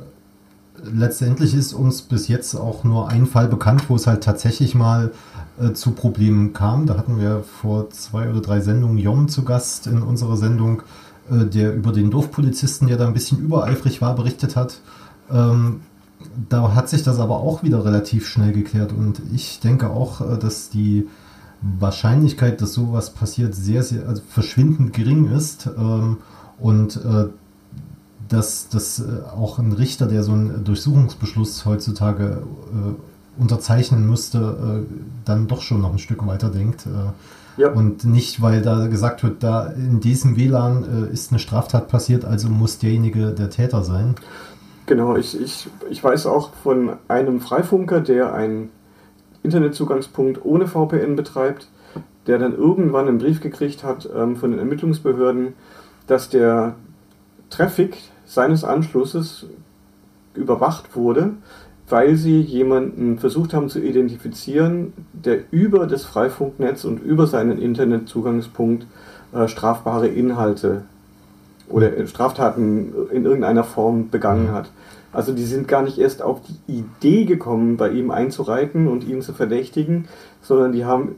letztendlich 0.83 1.53
ist 1.55 1.73
uns 1.73 2.01
bis 2.01 2.27
jetzt 2.27 2.55
auch 2.55 2.83
nur 2.83 3.09
ein 3.09 3.25
Fall 3.25 3.47
bekannt, 3.47 3.89
wo 3.89 3.95
es 3.95 4.07
halt 4.07 4.23
tatsächlich 4.23 4.75
mal 4.75 5.11
äh, 5.59 5.73
zu 5.73 5.91
Problemen 5.91 6.53
kam. 6.53 6.85
Da 6.85 6.97
hatten 6.97 7.19
wir 7.19 7.43
vor 7.43 7.89
zwei 7.89 8.29
oder 8.29 8.41
drei 8.41 8.59
Sendungen 8.61 8.97
Jom 8.97 9.27
zu 9.27 9.43
Gast 9.43 9.87
in 9.87 10.01
unserer 10.01 10.37
Sendung, 10.37 10.83
äh, 11.29 11.45
der 11.45 11.73
über 11.73 11.91
den 11.91 12.11
Dorfpolizisten, 12.11 12.87
der 12.87 12.97
da 12.97 13.07
ein 13.07 13.13
bisschen 13.13 13.39
übereifrig 13.39 14.01
war, 14.01 14.15
berichtet 14.15 14.55
hat. 14.55 14.79
Ähm, 15.31 15.81
da 16.49 16.73
hat 16.73 16.89
sich 16.89 17.03
das 17.03 17.19
aber 17.19 17.37
auch 17.37 17.63
wieder 17.63 17.85
relativ 17.85 18.27
schnell 18.27 18.51
geklärt 18.51 18.91
und 18.91 19.21
ich 19.33 19.59
denke 19.59 19.89
auch, 19.89 20.21
äh, 20.21 20.37
dass 20.37 20.69
die 20.69 21.07
Wahrscheinlichkeit, 21.61 22.61
dass 22.61 22.73
sowas 22.73 23.11
passiert, 23.11 23.55
sehr, 23.55 23.83
sehr 23.83 24.07
also 24.07 24.21
verschwindend 24.27 24.93
gering 24.93 25.31
ist 25.31 25.67
ähm, 25.77 26.17
und 26.59 26.97
äh, 26.97 27.27
dass, 28.29 28.69
dass 28.69 28.99
äh, 28.99 29.03
auch 29.35 29.59
ein 29.59 29.71
Richter, 29.71 30.07
der 30.07 30.23
so 30.23 30.31
einen 30.31 30.63
Durchsuchungsbeschluss 30.63 31.65
heutzutage 31.65 32.41
äh, 32.71 33.41
unterzeichnen 33.41 34.07
müsste, 34.07 34.85
äh, 34.87 34.95
dann 35.25 35.47
doch 35.47 35.61
schon 35.61 35.81
noch 35.81 35.91
ein 35.91 35.99
Stück 35.99 36.25
weiter 36.25 36.49
denkt. 36.49 36.85
Äh, 36.85 37.61
ja. 37.61 37.69
Und 37.69 38.03
nicht, 38.03 38.41
weil 38.41 38.61
da 38.61 38.87
gesagt 38.87 39.23
wird, 39.23 39.41
da 39.41 39.67
in 39.67 39.99
diesem 40.01 40.35
WLAN 40.35 41.07
äh, 41.09 41.13
ist 41.13 41.31
eine 41.31 41.39
Straftat 41.39 41.87
passiert, 41.87 42.25
also 42.25 42.49
muss 42.49 42.79
derjenige 42.79 43.27
der 43.31 43.49
Täter 43.49 43.83
sein. 43.83 44.15
Genau, 44.87 45.15
ich, 45.15 45.39
ich, 45.39 45.67
ich 45.89 46.03
weiß 46.03 46.27
auch 46.27 46.51
von 46.63 46.91
einem 47.07 47.39
Freifunker, 47.39 48.01
der 48.01 48.33
einen 48.33 48.69
Internetzugangspunkt 49.41 50.43
ohne 50.43 50.67
VPN 50.67 51.15
betreibt, 51.15 51.69
der 52.27 52.39
dann 52.39 52.55
irgendwann 52.55 53.07
einen 53.07 53.19
Brief 53.19 53.41
gekriegt 53.41 53.83
hat 53.83 54.09
ähm, 54.15 54.35
von 54.35 54.51
den 54.51 54.59
Ermittlungsbehörden, 54.59 55.53
dass 56.07 56.29
der 56.29 56.75
Traffic 57.49 57.97
seines 58.25 58.63
Anschlusses 58.63 59.45
überwacht 60.33 60.95
wurde, 60.95 61.31
weil 61.87 62.15
sie 62.15 62.41
jemanden 62.41 63.19
versucht 63.19 63.53
haben 63.53 63.69
zu 63.69 63.79
identifizieren, 63.79 64.93
der 65.13 65.39
über 65.51 65.85
das 65.87 66.03
Freifunknetz 66.03 66.83
und 66.83 67.01
über 67.01 67.27
seinen 67.27 67.59
Internetzugangspunkt 67.59 68.87
äh, 69.33 69.47
strafbare 69.47 70.07
Inhalte 70.07 70.83
oder 71.69 72.05
Straftaten 72.07 72.93
in 73.11 73.25
irgendeiner 73.25 73.63
Form 73.63 74.09
begangen 74.09 74.51
hat. 74.51 74.71
Also 75.11 75.31
die 75.31 75.45
sind 75.45 75.67
gar 75.67 75.81
nicht 75.81 75.97
erst 75.97 76.21
auf 76.21 76.41
die 76.41 76.71
Idee 76.71 77.25
gekommen, 77.25 77.77
bei 77.77 77.89
ihm 77.89 78.11
einzureiten 78.11 78.87
und 78.87 79.07
ihn 79.07 79.21
zu 79.21 79.33
verdächtigen, 79.33 80.07
sondern 80.41 80.73
die 80.73 80.85
haben 80.85 81.15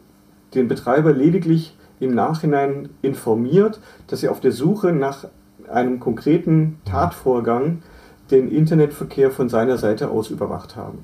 den 0.54 0.68
Betreiber 0.68 1.14
lediglich 1.14 1.76
im 2.00 2.14
Nachhinein 2.14 2.90
informiert, 3.02 3.80
dass 4.08 4.20
sie 4.20 4.30
auf 4.30 4.40
der 4.40 4.52
Suche 4.52 4.92
nach 4.92 5.26
einem 5.70 6.00
konkreten 6.00 6.80
Tatvorgang 6.86 7.80
den 8.32 8.52
Internetverkehr 8.52 9.32
von 9.32 9.50
seiner 9.50 9.78
Seite 9.78 10.10
aus 10.10 10.30
überwacht 10.30 10.76
haben. 10.76 11.00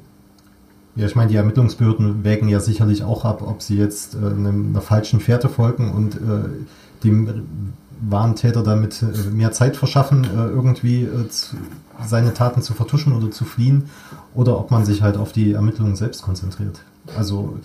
Ja, 0.96 1.08
ich 1.08 1.16
meine, 1.16 1.30
die 1.30 1.38
Ermittlungsbehörden 1.38 2.24
wägen 2.24 2.50
ja 2.50 2.60
sicherlich 2.60 3.04
auch 3.04 3.26
ab, 3.26 3.42
ob 3.42 3.62
sie 3.62 3.78
jetzt 3.78 4.16
äh, 4.16 4.18
einer 4.18 4.82
falschen 4.82 5.20
Fährte 5.20 5.50
folgen 5.50 5.92
und 5.92 6.16
äh, 6.16 6.50
dem 7.04 7.74
wahren 8.10 8.36
Täter 8.36 8.64
damit 8.64 9.02
äh, 9.02 9.30
mehr 9.32 9.52
Zeit 9.52 9.76
verschaffen, 9.76 10.24
äh, 10.24 10.48
irgendwie 10.48 11.04
äh, 11.04 11.28
zu, 11.30 11.56
seine 12.06 12.34
Taten 12.34 12.62
zu 12.62 12.74
vertuschen 12.74 13.14
oder 13.14 13.32
zu 13.32 13.46
fliehen, 13.46 13.90
oder 14.36 14.60
ob 14.60 14.72
man 14.72 14.86
sich 14.86 15.02
halt 15.02 15.18
auf 15.18 15.32
die 15.32 15.54
Ermittlungen 15.54 15.96
selbst 15.96 16.22
konzentriert. 16.22 16.82
Also 17.18 17.58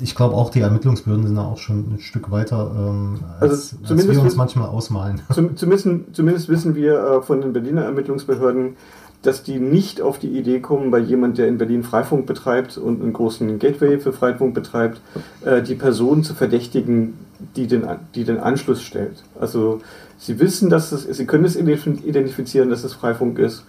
ich 0.00 0.14
glaube 0.14 0.34
auch, 0.34 0.50
die 0.50 0.60
Ermittlungsbehörden 0.60 1.26
sind 1.26 1.36
da 1.36 1.44
auch 1.44 1.58
schon 1.58 1.94
ein 1.94 2.00
Stück 2.00 2.30
weiter, 2.30 2.70
ähm, 2.76 3.20
als, 3.38 3.76
also 3.82 3.94
als 3.94 4.08
wir 4.08 4.20
uns 4.20 4.36
manchmal 4.36 4.68
ausmalen. 4.68 5.20
Zumindest, 5.54 5.88
zumindest 6.12 6.48
wissen 6.48 6.74
wir 6.74 6.98
äh, 6.98 7.22
von 7.22 7.40
den 7.40 7.52
Berliner 7.52 7.82
Ermittlungsbehörden, 7.82 8.76
dass 9.22 9.42
die 9.42 9.58
nicht 9.58 10.02
auf 10.02 10.18
die 10.18 10.28
Idee 10.38 10.60
kommen, 10.60 10.90
bei 10.90 10.98
jemand, 10.98 11.38
der 11.38 11.48
in 11.48 11.58
Berlin 11.58 11.82
Freifunk 11.82 12.26
betreibt 12.26 12.76
und 12.76 13.00
einen 13.00 13.12
großen 13.12 13.58
Gateway 13.58 13.98
für 13.98 14.12
Freifunk 14.12 14.54
betreibt, 14.54 15.00
äh, 15.44 15.62
die 15.62 15.76
Person 15.76 16.24
zu 16.24 16.34
verdächtigen, 16.34 17.14
die 17.56 17.66
den, 17.66 17.86
die 18.14 18.24
den 18.24 18.38
Anschluss 18.38 18.82
stellt. 18.82 19.22
Also 19.40 19.80
sie 20.18 20.40
wissen, 20.40 20.70
dass 20.70 20.92
es, 20.92 21.04
sie 21.04 21.26
können 21.26 21.44
es 21.44 21.56
identifizieren, 21.56 22.68
dass 22.68 22.84
es 22.84 22.94
Freifunk 22.94 23.38
ist 23.38 23.64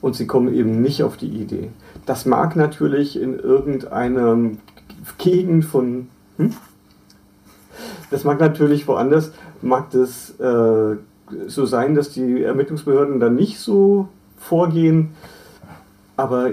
und 0.00 0.16
sie 0.16 0.26
kommen 0.26 0.52
eben 0.52 0.82
nicht 0.82 1.02
auf 1.02 1.16
die 1.16 1.28
Idee. 1.28 1.70
Das 2.06 2.26
mag 2.26 2.56
natürlich 2.56 3.20
in 3.20 3.38
irgendeiner 3.38 4.38
Gegend 5.18 5.64
von, 5.64 6.08
hm? 6.36 6.54
das 8.10 8.24
mag 8.24 8.40
natürlich 8.40 8.86
woanders, 8.88 9.32
mag 9.62 9.90
das 9.90 10.38
äh, 10.40 10.96
so 11.46 11.66
sein, 11.66 11.94
dass 11.94 12.10
die 12.10 12.42
Ermittlungsbehörden 12.42 13.20
dann 13.20 13.34
nicht 13.34 13.58
so 13.58 14.08
vorgehen, 14.36 15.10
aber 16.16 16.50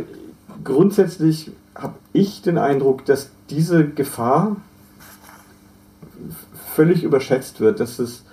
grundsätzlich 0.64 1.52
habe 1.76 1.96
ich 2.12 2.42
den 2.42 2.58
Eindruck, 2.58 3.06
dass 3.06 3.30
diese 3.50 3.88
Gefahr 3.88 4.58
völlig 6.74 7.04
überschätzt 7.04 7.60
wird, 7.60 7.80
dass 7.80 8.00
es 8.00 8.24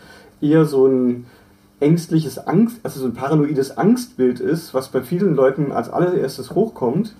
eher 0.41 0.65
so 0.65 0.87
ein 0.87 1.27
ängstliches 1.81 2.39
Angst, 2.39 2.79
also 2.83 3.01
so 3.01 3.07
ein 3.07 3.15
paranoides 3.15 3.77
Angstbild 3.77 4.41
ist, 4.41 4.75
was 4.75 4.89
bei 4.89 5.03
vielen 5.03 5.35
Leuten 5.35 5.73
als 5.73 5.89
allererstes 5.89 6.51
hochkommt. 6.55 7.15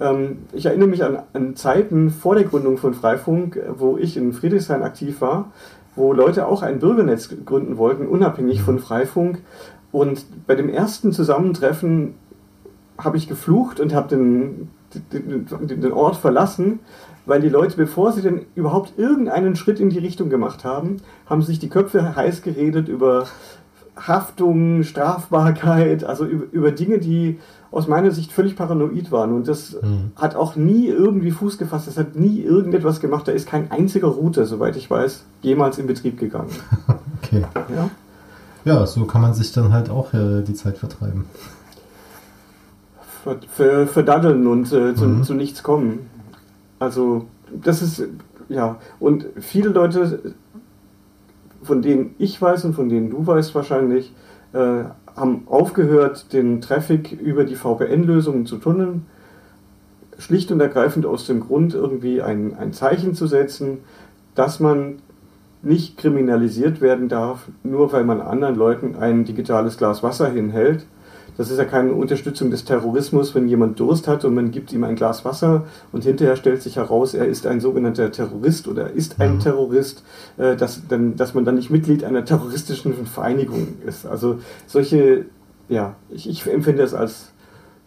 Ähm, 0.00 0.38
ich 0.52 0.66
erinnere 0.66 0.88
mich 0.88 1.04
an, 1.04 1.18
an, 1.32 1.56
Zeiten 1.56 2.10
vor 2.10 2.34
der 2.34 2.44
Gründung 2.44 2.78
von 2.78 2.94
Freifunk, 2.94 3.58
wo 3.76 3.96
ich 3.96 4.16
in 4.16 4.32
Friedrichshain 4.32 4.82
aktiv 4.82 5.20
war, 5.20 5.52
wo 5.94 6.12
Leute 6.12 6.46
auch 6.46 6.62
ein 6.62 6.78
Bürgernetz 6.78 7.28
gründen 7.44 7.76
wollten, 7.76 8.06
unabhängig 8.06 8.62
von 8.62 8.78
Freifunk. 8.78 9.40
Und 9.90 10.24
bei 10.46 10.54
dem 10.54 10.68
ersten 10.68 11.12
Zusammentreffen 11.12 12.14
habe 12.98 13.16
ich 13.16 13.28
geflucht 13.28 13.80
und 13.80 13.94
habe 13.94 14.08
den, 14.08 14.70
den, 15.12 15.46
den 15.80 15.92
Ort 15.92 16.16
verlassen, 16.16 16.80
weil 17.26 17.40
die 17.40 17.48
Leute, 17.48 17.76
bevor 17.76 18.12
sie 18.12 18.22
denn 18.22 18.46
überhaupt 18.54 18.94
irgendeinen 18.98 19.54
Schritt 19.54 19.80
in 19.80 19.90
die 19.90 19.98
Richtung 19.98 20.28
gemacht 20.30 20.64
haben, 20.64 20.98
haben 21.26 21.42
sich 21.42 21.58
die 21.58 21.68
Köpfe 21.68 22.16
heiß 22.16 22.42
geredet 22.42 22.88
über 22.88 23.26
Haftung, 23.96 24.82
Strafbarkeit, 24.82 26.04
also 26.04 26.24
über, 26.24 26.46
über 26.50 26.72
Dinge, 26.72 26.98
die 26.98 27.38
aus 27.72 27.88
meiner 27.88 28.10
Sicht 28.10 28.30
völlig 28.32 28.54
paranoid 28.54 29.10
waren. 29.10 29.32
Und 29.32 29.48
das 29.48 29.72
mhm. 29.80 30.12
hat 30.14 30.36
auch 30.36 30.56
nie 30.56 30.86
irgendwie 30.86 31.30
Fuß 31.30 31.56
gefasst, 31.58 31.88
das 31.88 31.96
hat 31.96 32.14
nie 32.14 32.40
irgendetwas 32.40 33.00
gemacht. 33.00 33.26
Da 33.26 33.32
ist 33.32 33.48
kein 33.48 33.70
einziger 33.70 34.08
Router, 34.08 34.44
soweit 34.46 34.76
ich 34.76 34.88
weiß, 34.90 35.24
jemals 35.40 35.78
in 35.78 35.86
Betrieb 35.86 36.18
gegangen. 36.20 36.50
okay. 37.22 37.44
Ja? 37.74 37.90
ja, 38.64 38.86
so 38.86 39.06
kann 39.06 39.22
man 39.22 39.32
sich 39.32 39.52
dann 39.52 39.72
halt 39.72 39.88
auch 39.88 40.12
äh, 40.12 40.42
die 40.42 40.54
Zeit 40.54 40.76
vertreiben. 40.76 41.24
verdaddeln 43.46 44.46
und 44.46 44.70
äh, 44.72 44.94
zu, 44.94 45.06
mhm. 45.06 45.24
zu 45.24 45.32
nichts 45.32 45.62
kommen. 45.62 46.10
Also, 46.78 47.24
das 47.50 47.80
ist, 47.80 48.02
ja, 48.50 48.76
und 49.00 49.24
viele 49.40 49.70
Leute, 49.70 50.34
von 51.62 51.80
denen 51.80 52.14
ich 52.18 52.40
weiß 52.40 52.66
und 52.66 52.74
von 52.74 52.90
denen 52.90 53.08
du 53.08 53.26
weißt 53.26 53.54
wahrscheinlich, 53.54 54.12
äh, 54.52 54.84
haben 55.16 55.42
aufgehört, 55.46 56.32
den 56.32 56.60
Traffic 56.60 57.12
über 57.12 57.44
die 57.44 57.56
VPN-Lösungen 57.56 58.46
zu 58.46 58.58
tunneln. 58.58 59.06
Schlicht 60.18 60.52
und 60.52 60.60
ergreifend 60.60 61.06
aus 61.06 61.26
dem 61.26 61.40
Grund, 61.40 61.74
irgendwie 61.74 62.22
ein, 62.22 62.56
ein 62.56 62.72
Zeichen 62.72 63.14
zu 63.14 63.26
setzen, 63.26 63.78
dass 64.34 64.60
man 64.60 65.00
nicht 65.62 65.96
kriminalisiert 65.96 66.80
werden 66.80 67.08
darf, 67.08 67.48
nur 67.62 67.92
weil 67.92 68.04
man 68.04 68.20
anderen 68.20 68.56
Leuten 68.56 68.96
ein 68.96 69.24
digitales 69.24 69.76
Glas 69.76 70.02
Wasser 70.02 70.28
hinhält 70.28 70.86
das 71.36 71.50
ist 71.50 71.58
ja 71.58 71.64
keine 71.64 71.92
Unterstützung 71.92 72.50
des 72.50 72.64
Terrorismus, 72.64 73.34
wenn 73.34 73.48
jemand 73.48 73.80
Durst 73.80 74.08
hat 74.08 74.24
und 74.24 74.34
man 74.34 74.50
gibt 74.50 74.72
ihm 74.72 74.84
ein 74.84 74.96
Glas 74.96 75.24
Wasser 75.24 75.64
und 75.90 76.04
hinterher 76.04 76.36
stellt 76.36 76.62
sich 76.62 76.76
heraus, 76.76 77.14
er 77.14 77.26
ist 77.26 77.46
ein 77.46 77.60
sogenannter 77.60 78.12
Terrorist 78.12 78.68
oder 78.68 78.90
ist 78.90 79.20
ein 79.20 79.36
mhm. 79.36 79.40
Terrorist, 79.40 80.04
äh, 80.36 80.56
dass, 80.56 80.86
dann, 80.88 81.16
dass 81.16 81.34
man 81.34 81.44
dann 81.44 81.54
nicht 81.54 81.70
Mitglied 81.70 82.04
einer 82.04 82.24
terroristischen 82.24 83.06
Vereinigung 83.06 83.68
ist. 83.86 84.06
Also 84.06 84.38
solche, 84.66 85.26
ja, 85.68 85.96
ich, 86.10 86.28
ich 86.28 86.46
empfinde 86.46 86.82
es 86.82 86.94
als, 86.94 87.32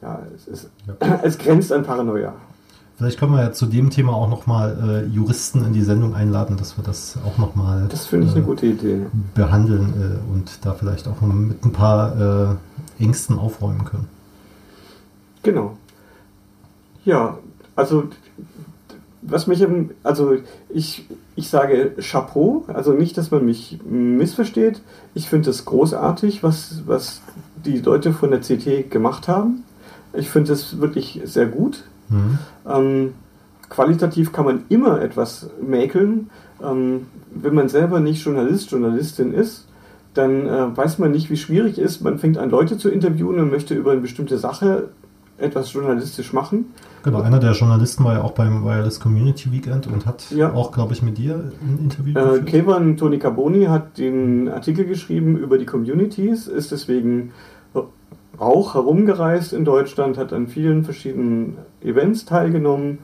ja, 0.01 0.21
es, 0.35 0.47
ist, 0.47 0.69
ja. 0.87 1.19
es 1.23 1.37
grenzt 1.37 1.71
an 1.71 1.83
Paranoia. 1.83 2.33
Vielleicht 2.97 3.19
können 3.19 3.33
wir 3.33 3.41
ja 3.41 3.51
zu 3.51 3.65
dem 3.65 3.89
Thema 3.89 4.13
auch 4.13 4.29
nochmal 4.29 5.03
äh, 5.05 5.13
Juristen 5.13 5.65
in 5.65 5.73
die 5.73 5.81
Sendung 5.81 6.15
einladen, 6.15 6.55
dass 6.55 6.77
wir 6.77 6.83
das 6.83 7.17
auch 7.25 7.37
nochmal 7.37 7.87
das 7.89 8.05
finde 8.05 8.27
ich 8.27 8.33
äh, 8.33 8.37
eine 8.37 8.45
gute 8.45 8.67
Idee. 8.67 9.05
behandeln 9.33 9.93
äh, 9.99 10.33
und 10.33 10.65
da 10.65 10.73
vielleicht 10.73 11.05
auch 11.09 11.19
mit 11.19 11.65
ein 11.65 11.73
paar 11.73 12.57
Ängsten 12.99 13.37
aufräumen 13.37 13.85
können. 13.85 14.07
Genau. 15.43 15.77
Ja, 17.03 17.37
also 17.75 18.09
was 19.27 19.47
mich 19.47 19.61
eben, 19.61 19.91
also 20.03 20.37
ich, 20.69 21.07
ich 21.35 21.49
sage 21.49 21.95
Chapeau, 21.99 22.63
also 22.67 22.93
nicht, 22.93 23.17
dass 23.17 23.31
man 23.31 23.45
mich 23.45 23.79
missversteht. 23.83 24.81
Ich 25.13 25.29
finde 25.29 25.49
es 25.49 25.65
großartig, 25.65 26.43
was, 26.43 26.83
was 26.85 27.21
die 27.65 27.79
Leute 27.79 28.13
von 28.13 28.31
der 28.31 28.41
CT 28.41 28.91
gemacht 28.91 29.27
haben. 29.27 29.63
Ich 30.13 30.29
finde 30.29 30.53
es 30.53 30.79
wirklich 30.79 31.21
sehr 31.25 31.47
gut. 31.47 31.83
Mhm. 32.09 32.37
Ähm, 32.67 33.13
qualitativ 33.69 34.31
kann 34.31 34.45
man 34.45 34.63
immer 34.69 35.01
etwas 35.01 35.49
mäkeln. 35.61 36.29
Ähm, 36.63 37.07
wenn 37.31 37.55
man 37.55 37.67
selber 37.67 37.99
nicht 37.99 38.23
Journalist, 38.23 38.71
Journalistin 38.71 39.33
ist, 39.33 39.65
dann 40.15 40.47
äh, 40.47 40.75
weiß 40.75 40.99
man 40.99 41.11
nicht, 41.11 41.29
wie 41.29 41.37
schwierig 41.37 41.77
es 41.77 41.97
ist. 41.97 42.01
Man 42.01 42.17
fängt 42.17 42.37
an, 42.37 42.49
Leute 42.49 42.77
zu 42.77 42.89
interviewen 42.89 43.39
und 43.39 43.51
möchte 43.51 43.75
über 43.75 43.91
eine 43.91 44.01
bestimmte 44.01 44.37
Sache 44.37 44.89
etwas 45.37 45.71
journalistisch 45.73 46.33
machen. 46.33 46.73
Genau, 47.03 47.21
einer 47.21 47.39
der 47.39 47.51
Journalisten 47.51 48.03
war 48.03 48.13
ja 48.13 48.23
auch 48.23 48.31
beim 48.31 48.63
Wireless 48.63 48.99
Community 48.99 49.51
Weekend 49.51 49.85
und 49.85 50.05
hat 50.05 50.31
ja. 50.31 50.53
auch, 50.53 50.71
glaube 50.71 50.93
ich, 50.93 51.03
mit 51.03 51.17
dir 51.17 51.35
ein 51.35 51.79
Interview 51.83 52.17
äh, 52.17 52.39
Kevan 52.39 52.97
Toni 52.97 53.19
Carboni 53.19 53.65
hat 53.65 53.97
den 53.97 54.49
Artikel 54.49 54.85
geschrieben 54.85 55.37
über 55.37 55.57
die 55.57 55.65
Communities, 55.65 56.47
ist 56.47 56.71
deswegen 56.71 57.31
auch 58.37 58.73
herumgereist 58.73 59.53
in 59.53 59.65
Deutschland, 59.65 60.17
hat 60.17 60.33
an 60.33 60.47
vielen 60.47 60.83
verschiedenen 60.83 61.57
Events 61.81 62.25
teilgenommen 62.25 62.99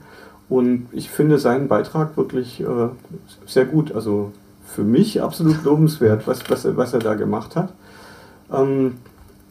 und 0.48 0.88
ich 0.92 1.10
finde 1.10 1.38
seinen 1.38 1.68
Beitrag 1.68 2.16
wirklich 2.16 2.60
äh, 2.60 2.88
sehr 3.46 3.64
gut. 3.64 3.92
Also 3.92 4.32
für 4.72 4.84
mich 4.84 5.22
absolut 5.22 5.62
lobenswert, 5.64 6.26
was, 6.26 6.48
was, 6.48 6.64
er, 6.64 6.76
was 6.76 6.92
er 6.94 7.00
da 7.00 7.14
gemacht 7.14 7.56
hat. 7.56 7.72
Ähm, 8.52 8.94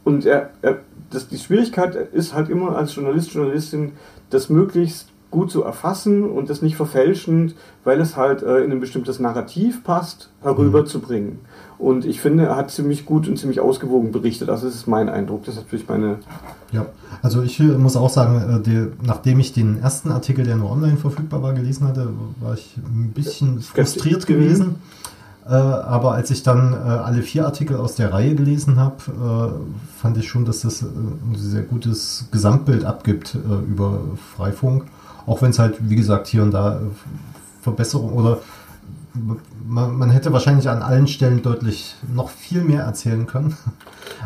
und 0.04 0.26
er, 0.26 0.50
er, 0.62 0.80
das, 1.10 1.28
die 1.28 1.38
Schwierigkeit 1.38 1.96
ist 1.96 2.34
halt 2.34 2.50
immer 2.50 2.76
als 2.76 2.96
Journalist, 2.96 3.34
Journalistin, 3.34 3.94
das 4.30 4.50
möglichst 4.50 5.10
gut 5.30 5.50
zu 5.50 5.64
erfassen 5.64 6.24
und 6.30 6.50
das 6.50 6.62
nicht 6.62 6.76
verfälschend, 6.76 7.56
weil 7.84 8.02
es 8.02 8.18
halt 8.18 8.44
äh, 8.44 8.60
in 8.60 8.72
ein 8.72 8.80
bestimmtes 8.82 9.20
Narrativ 9.20 9.84
passt, 9.84 10.30
herüberzubringen. 10.42 11.40
Und 11.80 12.06
ich 12.06 12.22
finde, 12.22 12.46
er 12.46 12.58
hat 12.58 12.70
ziemlich 12.70 13.06
gut 13.06 13.28
und 13.28 13.40
ziemlich 13.40 13.60
ausgewogen 13.60 14.12
berichtet. 14.12 14.50
Also 14.50 14.68
das 14.68 14.76
ist 14.76 14.88
mein 14.88 15.10
Eindruck. 15.10 15.46
Das 15.46 15.56
ist 15.56 15.64
natürlich 15.64 15.88
meine. 15.88 16.20
Ja, 16.72 16.86
also 17.24 17.42
ich 17.42 17.60
äh, 17.60 17.64
muss 17.64 17.96
auch 17.96 18.10
sagen, 18.10 18.60
äh, 18.60 18.62
die, 18.62 18.88
nachdem 19.04 19.40
ich 19.40 19.54
den 19.54 19.82
ersten 19.82 20.12
Artikel, 20.12 20.46
der 20.46 20.58
nur 20.58 20.70
online 20.70 20.98
verfügbar 20.98 21.42
war, 21.42 21.54
gelesen 21.54 21.88
hatte, 21.88 22.10
war 22.40 22.54
ich 22.54 22.76
ein 22.78 23.12
bisschen 23.16 23.62
frustriert 23.62 24.28
gewesen. 24.28 24.76
Äh, 25.46 25.54
aber 25.54 26.14
als 26.14 26.30
ich 26.30 26.44
dann 26.44 26.74
äh, 26.74 26.76
alle 26.76 27.24
vier 27.24 27.46
Artikel 27.46 27.78
aus 27.78 27.96
der 27.96 28.14
Reihe 28.14 28.36
gelesen 28.36 28.78
habe, 28.78 28.98
äh, 29.08 30.00
fand 30.00 30.18
ich 30.18 30.28
schon, 30.28 30.46
dass 30.46 30.62
das 30.62 30.82
ein 30.82 31.36
sehr 31.36 31.64
gutes 31.64 32.28
Gesamtbild 32.32 32.86
abgibt 32.86 33.36
über 33.36 34.00
Freifunk. 34.36 34.86
Auch 35.26 35.42
wenn 35.42 35.52
es 35.52 35.60
halt, 35.60 35.78
wie 35.90 35.96
gesagt, 35.96 36.28
hier 36.28 36.44
und 36.44 36.52
da 36.52 36.80
Verbesserungen 37.62 38.14
oder 38.14 38.40
man, 39.68 39.98
man, 39.98 40.10
hätte 40.10 40.32
wahrscheinlich 40.32 40.70
an 40.70 40.82
allen 40.82 41.06
Stellen 41.08 41.42
deutlich 41.42 41.96
noch 42.14 42.30
viel 42.30 42.64
mehr 42.64 42.84
erzählen 42.84 43.26
können. 43.26 43.56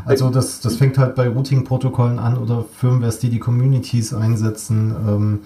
Also 0.03 0.29
das, 0.29 0.59
das 0.59 0.75
fängt 0.75 0.97
halt 0.97 1.15
bei 1.15 1.27
Routing-Protokollen 1.27 2.19
an 2.19 2.37
oder 2.37 2.65
Firmwares, 2.77 3.19
die 3.19 3.29
die 3.29 3.39
Communities 3.39 4.13
einsetzen. 4.13 4.93
Ähm, 5.07 5.39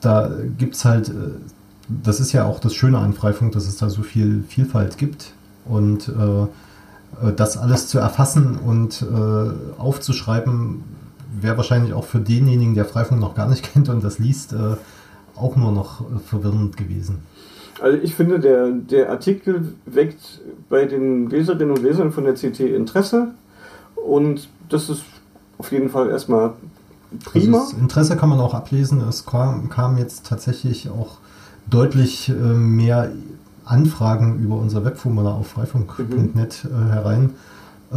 da 0.00 0.30
gibt 0.58 0.74
es 0.74 0.84
halt 0.84 1.10
das 2.02 2.20
ist 2.20 2.32
ja 2.32 2.44
auch 2.44 2.60
das 2.60 2.74
Schöne 2.74 2.98
an 2.98 3.12
Freifunk, 3.12 3.52
dass 3.52 3.66
es 3.66 3.76
da 3.76 3.90
so 3.90 4.02
viel 4.02 4.44
Vielfalt 4.48 4.98
gibt 4.98 5.32
und 5.64 6.08
äh, 6.08 6.42
äh, 6.42 7.32
das 7.34 7.56
alles 7.56 7.88
zu 7.88 7.98
erfassen 7.98 8.58
und 8.58 9.02
äh, 9.02 9.80
aufzuschreiben, 9.80 10.84
wäre 11.40 11.56
wahrscheinlich 11.56 11.94
auch 11.94 12.04
für 12.04 12.20
denjenigen, 12.20 12.74
der 12.74 12.84
Freifunk 12.84 13.20
noch 13.20 13.34
gar 13.34 13.48
nicht 13.48 13.62
kennt 13.72 13.88
und 13.88 14.02
das 14.04 14.18
liest, 14.18 14.52
äh, 14.52 14.76
auch 15.36 15.56
nur 15.56 15.72
noch 15.72 16.00
äh, 16.00 16.18
verwirrend 16.26 16.76
gewesen. 16.76 17.20
Also 17.80 17.98
ich 17.98 18.14
finde, 18.14 18.38
der, 18.38 18.70
der 18.70 19.10
Artikel 19.10 19.74
weckt 19.86 20.40
bei 20.68 20.84
den 20.84 21.28
Leserinnen 21.28 21.70
und 21.70 21.82
Lesern 21.82 22.12
von 22.12 22.24
der 22.24 22.34
CT 22.34 22.60
Interesse 22.60 23.28
und 23.96 24.48
das 24.68 24.88
ist 24.88 25.02
auf 25.58 25.72
jeden 25.72 25.88
Fall 25.88 26.10
erstmal 26.10 26.52
prima. 27.24 27.58
Also 27.58 27.72
das 27.72 27.80
Interesse 27.80 28.16
kann 28.16 28.28
man 28.28 28.40
auch 28.40 28.54
ablesen. 28.54 29.00
Es 29.08 29.26
kam, 29.26 29.68
kam 29.68 29.98
jetzt 29.98 30.26
tatsächlich 30.26 30.90
auch 30.90 31.18
deutlich 31.68 32.28
äh, 32.28 32.32
mehr 32.32 33.10
Anfragen 33.64 34.38
über 34.40 34.56
unser 34.56 34.84
Webformular 34.84 35.34
auf 35.34 35.48
freifunk.net 35.48 36.64
äh, 36.64 36.92
herein, 36.92 37.30
äh, 37.92 37.96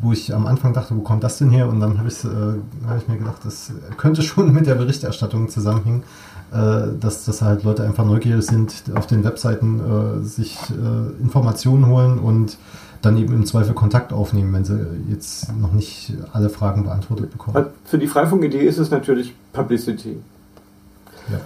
wo 0.00 0.12
ich 0.12 0.32
am 0.34 0.46
Anfang 0.46 0.72
dachte, 0.72 0.96
wo 0.96 1.00
kommt 1.00 1.24
das 1.24 1.38
denn 1.38 1.50
her? 1.50 1.68
Und 1.68 1.80
dann 1.80 1.98
habe 1.98 2.08
ich, 2.08 2.24
äh, 2.24 2.28
hab 2.86 2.98
ich 2.98 3.08
mir 3.08 3.16
gedacht, 3.16 3.44
das 3.44 3.72
könnte 3.96 4.22
schon 4.22 4.52
mit 4.52 4.66
der 4.66 4.76
Berichterstattung 4.76 5.48
zusammenhängen, 5.48 6.02
dass, 6.50 7.26
dass 7.26 7.42
halt 7.42 7.62
Leute 7.62 7.84
einfach 7.84 8.06
neugierig 8.06 8.42
sind, 8.46 8.72
auf 8.94 9.06
den 9.06 9.22
Webseiten 9.22 10.24
sich 10.24 10.56
Informationen 11.20 11.84
holen 11.88 12.18
und 12.18 12.56
dann 13.02 13.18
eben 13.18 13.34
im 13.34 13.44
Zweifel 13.44 13.74
Kontakt 13.74 14.14
aufnehmen, 14.14 14.54
wenn 14.54 14.64
sie 14.64 14.80
jetzt 15.10 15.54
noch 15.58 15.74
nicht 15.74 16.14
alle 16.32 16.48
Fragen 16.48 16.84
beantwortet 16.84 17.30
bekommen. 17.30 17.66
Für 17.84 17.98
die 17.98 18.06
Freifunk-Idee 18.06 18.66
ist 18.66 18.78
es 18.78 18.90
natürlich 18.90 19.34
Publicity. 19.52 20.16
Ja. 21.30 21.40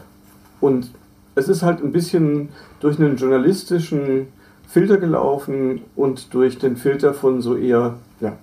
Und 0.62 0.90
es 1.34 1.48
ist 1.48 1.62
halt 1.62 1.82
ein 1.82 1.92
bisschen 1.92 2.48
durch 2.80 2.98
einen 2.98 3.16
journalistischen 3.16 4.28
Filter 4.66 4.96
gelaufen 4.96 5.82
und 5.96 6.32
durch 6.32 6.58
den 6.58 6.76
Filter 6.76 7.12
von 7.12 7.42
so 7.42 7.56
eher, 7.56 7.96
ja, 8.20 8.36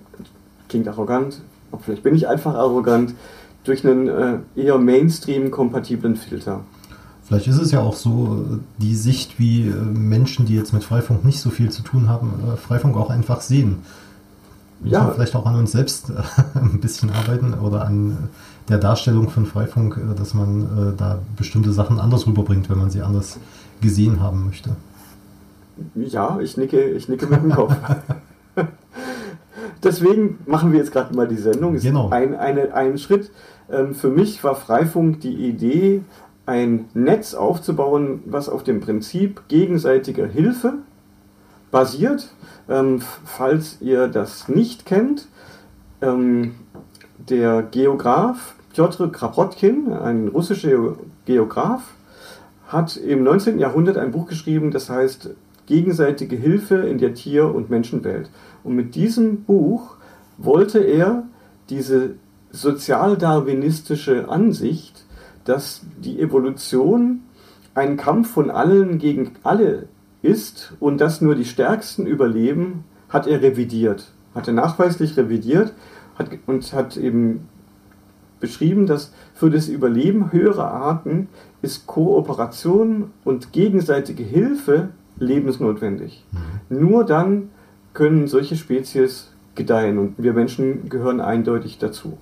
klingt 0.68 0.86
arrogant, 0.86 1.40
aber 1.72 1.82
vielleicht 1.82 2.04
bin 2.04 2.14
ich 2.14 2.28
einfach 2.28 2.54
arrogant, 2.54 3.14
durch 3.64 3.86
einen 3.86 4.08
äh, 4.08 4.38
eher 4.54 4.78
Mainstream-kompatiblen 4.78 6.16
Filter. 6.16 6.60
Vielleicht 7.24 7.46
ist 7.46 7.60
es 7.60 7.72
ja 7.72 7.80
auch 7.80 7.94
so, 7.94 8.44
die 8.78 8.94
Sicht, 8.94 9.38
wie 9.38 9.68
äh, 9.68 9.74
Menschen, 9.74 10.46
die 10.46 10.54
jetzt 10.54 10.72
mit 10.72 10.84
Freifunk 10.84 11.24
nicht 11.24 11.40
so 11.40 11.50
viel 11.50 11.70
zu 11.70 11.82
tun 11.82 12.08
haben, 12.08 12.32
äh, 12.52 12.56
Freifunk 12.56 12.96
auch 12.96 13.10
einfach 13.10 13.40
sehen. 13.40 13.78
Ja. 14.82 15.10
vielleicht 15.10 15.36
auch 15.36 15.46
an 15.46 15.56
uns 15.56 15.72
selbst 15.72 16.10
ein 16.54 16.80
bisschen 16.80 17.10
arbeiten 17.10 17.54
oder 17.54 17.84
an 17.84 18.30
der 18.68 18.78
Darstellung 18.78 19.28
von 19.28 19.46
Freifunk, 19.46 19.96
äh, 19.96 20.14
dass 20.14 20.34
man 20.34 20.62
äh, 20.62 20.96
da 20.96 21.18
bestimmte 21.36 21.72
Sachen 21.72 21.98
anders 21.98 22.26
rüberbringt, 22.26 22.70
wenn 22.70 22.78
man 22.78 22.90
sie 22.90 23.02
anders 23.02 23.38
gesehen 23.80 24.20
haben 24.20 24.44
möchte. 24.46 24.70
Ja, 25.94 26.38
ich 26.40 26.56
nicke, 26.56 26.90
ich 26.90 27.08
nicke 27.08 27.26
mit 27.26 27.42
dem 27.42 27.52
Kopf. 27.52 27.74
Deswegen 29.82 30.38
machen 30.46 30.72
wir 30.72 30.78
jetzt 30.78 30.92
gerade 30.92 31.14
mal 31.14 31.26
die 31.26 31.36
Sendung. 31.36 31.74
Ist 31.74 31.84
genau. 31.84 32.10
Ein, 32.10 32.34
eine, 32.34 32.74
ein 32.74 32.98
Schritt. 32.98 33.30
Ähm, 33.70 33.94
für 33.94 34.08
mich 34.08 34.44
war 34.44 34.54
Freifunk 34.54 35.20
die 35.20 35.48
Idee, 35.48 36.02
ein 36.46 36.86
Netz 36.94 37.34
aufzubauen, 37.34 38.22
was 38.26 38.48
auf 38.48 38.62
dem 38.62 38.80
Prinzip 38.80 39.42
gegenseitiger 39.48 40.26
Hilfe 40.26 40.74
basiert. 41.70 42.28
Ähm, 42.68 43.02
falls 43.24 43.78
ihr 43.80 44.08
das 44.08 44.48
nicht 44.48 44.86
kennt, 44.86 45.28
ähm, 46.00 46.54
der 47.18 47.62
Geograf 47.62 48.54
Piotr 48.72 49.08
Krapotkin, 49.08 49.92
ein 49.92 50.28
russischer 50.28 50.96
Geograf, 51.24 51.82
hat 52.68 52.96
im 52.96 53.24
19. 53.24 53.58
Jahrhundert 53.58 53.98
ein 53.98 54.12
Buch 54.12 54.26
geschrieben, 54.26 54.70
das 54.70 54.88
heißt 54.88 55.30
Gegenseitige 55.66 56.36
Hilfe 56.36 56.76
in 56.76 56.98
der 56.98 57.14
Tier- 57.14 57.54
und 57.54 57.70
Menschenwelt. 57.70 58.30
Und 58.64 58.74
mit 58.74 58.94
diesem 58.94 59.44
Buch 59.44 59.96
wollte 60.38 60.80
er 60.80 61.24
diese 61.68 62.14
sozialdarwinistische 62.50 64.28
Ansicht, 64.28 65.04
dass 65.44 65.82
die 65.98 66.20
Evolution 66.20 67.22
ein 67.74 67.96
Kampf 67.96 68.30
von 68.30 68.50
allen 68.50 68.98
gegen 68.98 69.32
alle 69.42 69.88
ist 70.22 70.74
und 70.80 71.00
dass 71.00 71.20
nur 71.20 71.34
die 71.34 71.44
Stärksten 71.44 72.06
überleben, 72.06 72.84
hat 73.08 73.26
er 73.26 73.42
revidiert. 73.42 74.12
Hat 74.34 74.46
er 74.46 74.54
nachweislich 74.54 75.16
revidiert 75.16 75.72
hat, 76.16 76.30
und 76.46 76.72
hat 76.72 76.96
eben 76.96 77.48
beschrieben, 78.38 78.86
dass 78.86 79.12
für 79.34 79.50
das 79.50 79.68
Überleben 79.68 80.32
höherer 80.32 80.70
Arten 80.70 81.28
ist 81.62 81.86
Kooperation 81.86 83.10
und 83.24 83.52
gegenseitige 83.52 84.22
Hilfe 84.22 84.90
lebensnotwendig. 85.18 86.24
Mhm. 86.70 86.80
Nur 86.80 87.04
dann 87.04 87.50
können 87.92 88.26
solche 88.28 88.56
Spezies 88.56 89.28
gedeihen 89.54 89.98
und 89.98 90.14
wir 90.16 90.32
Menschen 90.32 90.88
gehören 90.88 91.20
eindeutig 91.20 91.78
dazu. 91.78 92.18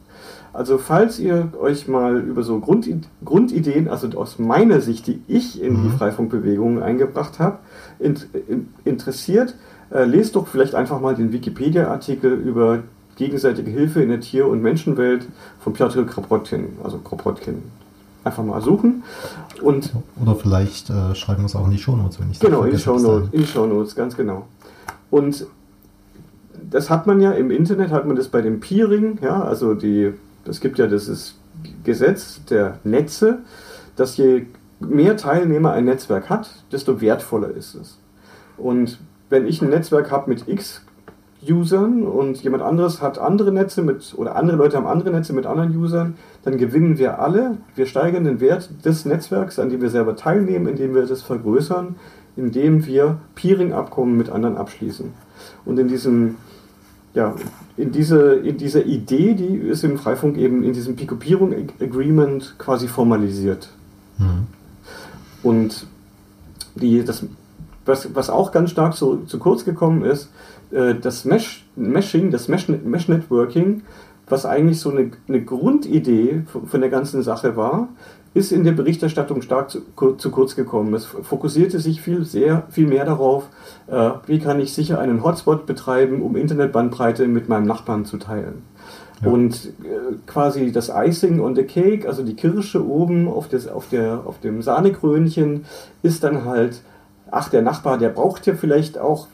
Also 0.53 0.79
falls 0.79 1.19
ihr 1.19 1.53
euch 1.61 1.89
mal 1.89 2.19
über 2.21 2.43
so 2.43 2.61
Grundideen, 2.61 3.89
also 3.89 4.09
aus 4.19 4.39
meiner 4.39 4.81
Sicht, 4.81 5.07
die 5.07 5.23
ich 5.29 5.63
in 5.63 5.83
die 5.83 5.89
mhm. 5.89 5.93
Freifunkbewegung 5.93 6.83
eingebracht 6.83 7.39
habe, 7.39 7.59
interessiert, 8.85 9.55
äh, 9.91 10.05
lest 10.05 10.37
doch 10.37 10.47
vielleicht 10.47 10.75
einfach 10.75 11.01
mal 11.01 11.15
den 11.15 11.33
Wikipedia-Artikel 11.33 12.33
über 12.33 12.81
gegenseitige 13.17 13.71
Hilfe 13.71 14.03
in 14.03 14.09
der 14.09 14.21
Tier- 14.21 14.47
und 14.47 14.63
Menschenwelt 14.63 15.27
von 15.61 15.73
Piotr 15.73 16.05
Kropotkin, 16.05 16.77
also 16.83 16.99
Kropotkin. 16.99 17.63
Einfach 18.25 18.45
mal 18.45 18.61
suchen. 18.61 19.03
Und 19.63 19.93
Oder 20.21 20.35
vielleicht 20.35 20.91
äh, 20.91 21.15
schreiben 21.15 21.43
wir 21.43 21.47
es 21.47 21.57
auch 21.57 21.67
in 21.67 21.73
die 21.73 21.79
Shownotes, 21.79 22.21
wenn 22.21 22.31
ich 22.31 22.41
Genau, 22.41 22.63
in 22.63 22.73
die 22.73 22.79
Shownotes, 22.79 23.29
in 23.33 23.41
die 23.41 23.47
Shownotes, 23.47 23.95
ganz 23.95 24.17
genau. 24.17 24.47
Und 25.11 25.47
das 26.71 26.91
hat 26.91 27.07
man 27.07 27.21
ja 27.21 27.33
im 27.33 27.51
Internet, 27.51 27.91
hat 27.91 28.07
man 28.07 28.17
das 28.17 28.29
bei 28.29 28.43
dem 28.43 28.61
Peering, 28.61 29.19
ja, 29.23 29.43
also 29.43 29.75
die, 29.75 30.13
es 30.49 30.61
gibt 30.61 30.79
ja 30.79 30.87
dieses 30.87 31.37
Gesetz 31.85 32.45
der 32.45 32.79
Netze, 32.85 33.39
dass 33.97 34.17
je 34.17 34.47
mehr 34.81 35.17
Teilnehmer 35.17 35.73
ein 35.73 35.85
Netzwerk 35.85 36.31
hat, 36.31 36.51
desto 36.73 37.01
wertvoller 37.01 37.51
ist 37.51 37.75
es. 37.75 37.99
Und 38.57 38.99
wenn 39.29 39.47
ich 39.47 39.61
ein 39.61 39.71
Netzwerk 39.71 40.11
habe 40.11 40.31
mit 40.31 40.49
x 40.49 40.83
Usern 41.49 42.03
und 42.03 42.43
jemand 42.43 42.65
anderes 42.65 43.01
hat 43.01 43.19
andere 43.19 43.53
Netze 43.53 43.83
mit, 43.83 44.15
oder 44.17 44.35
andere 44.35 44.57
Leute 44.57 44.77
haben 44.77 44.87
andere 44.87 45.11
Netze 45.11 45.33
mit 45.33 45.47
anderen 45.47 45.77
Usern, 45.77 46.17
dann 46.43 46.59
gewinnen 46.59 46.99
wir 46.99 47.21
alle. 47.21 47.59
Wir 47.77 47.87
steigern 47.87 48.25
den 48.25 48.41
Wert 48.41 48.71
des 48.85 49.05
Netzwerks, 49.05 49.59
an 49.61 49.71
dem 49.71 49.81
wir 49.81 49.91
selber 49.91 50.17
teilnehmen, 50.17 50.67
indem 50.67 50.95
wir 50.95 51.07
das 51.07 51.23
vergrößern, 51.23 51.95
indem 52.37 52.87
wir 52.87 53.19
Peering-Abkommen 53.37 54.17
mit 54.17 54.31
anderen 54.31 54.57
abschließen. 54.57 55.13
Und 55.65 55.79
in 55.79 55.87
diesem 55.87 56.37
ja, 57.19 57.35
in, 57.77 57.91
diese, 57.91 58.35
in 58.35 58.59
dieser 58.59 58.87
Idee, 58.87 59.35
die 59.35 59.57
ist 59.57 59.83
im 59.83 59.99
Freifunk 59.99 60.39
eben 60.39 60.63
in 60.63 60.73
diesem 60.73 60.95
Picopierung 60.95 61.53
Agreement 61.81 62.55
quasi 62.59 62.87
formalisiert. 62.87 63.71
Mhm. 64.19 64.47
Und 65.43 65.87
die, 66.77 67.05
das, 67.05 67.27
was, 67.85 68.15
was 68.15 68.31
auch 68.31 68.53
ganz 68.53 68.71
stark 68.71 68.95
zu, 68.95 69.25
zu 69.27 69.41
kurz 69.41 69.65
gekommen 69.65 70.05
ist, 70.05 70.31
äh, 70.71 70.95
das 70.95 71.25
Mesh, 71.25 71.67
Meshing, 71.75 72.31
das 72.31 72.47
Mesh, 72.47 72.69
Mesh 72.69 73.09
Networking, 73.09 73.83
was 74.29 74.47
eigentlich 74.47 74.79
so 74.79 74.91
eine, 74.93 75.11
eine 75.27 75.43
Grundidee 75.43 76.43
von 76.67 76.81
der 76.81 76.91
ganzen 76.91 77.25
Sache 77.25 77.57
war, 77.57 77.89
ist 78.35 78.53
in 78.53 78.65
der 78.65 78.73
Berichterstattung 78.73 79.43
stark 79.43 79.71
zu, 79.71 79.81
zu, 80.17 80.31
kurz 80.31 80.55
gekommen. 80.55 80.95
Es 80.95 81.05
fokussierte 81.05 81.81
sich 81.81 82.01
viel, 82.01 82.25
sehr, 82.25 82.65
viel 82.71 82.87
mehr 82.87 83.05
darauf, 83.05 83.49
äh, 83.87 84.11
wie 84.27 84.39
kann 84.39 84.61
ich 84.61 84.75
sicher 84.75 84.99
einen 84.99 85.25
Hotspot 85.25 85.67
betreiben, 85.67 86.23
um 86.23 86.37
Internetbandbreite 86.37 87.27
mit 87.27 87.49
meinem 87.49 87.67
Nachbarn 87.67 88.05
zu 88.05 88.19
teilen. 88.19 88.63
Ja. 89.23 89.31
Und 89.31 89.73
äh, 89.83 90.17
quasi 90.27 90.71
das 90.73 90.91
Icing 90.95 91.41
on 91.41 91.57
the 91.57 91.65
Cake, 91.65 92.07
also 92.07 92.23
die 92.23 92.37
Kirsche 92.37 92.87
oben 92.87 93.29
auf, 93.29 93.49
das, 93.49 93.67
auf, 93.67 93.89
der, 93.89 94.23
auf 94.25 94.39
dem 94.41 94.63
Sahnekrönchen, 94.63 95.65
ist 96.03 96.23
dann 96.23 96.45
halt, 96.45 96.83
ach, 97.31 97.49
der 97.49 97.63
Nachbar, 97.63 97.99
der 97.99 98.11
braucht 98.11 98.47
ja 98.47 98.55
vielleicht 98.55 98.99
auch 98.99 99.27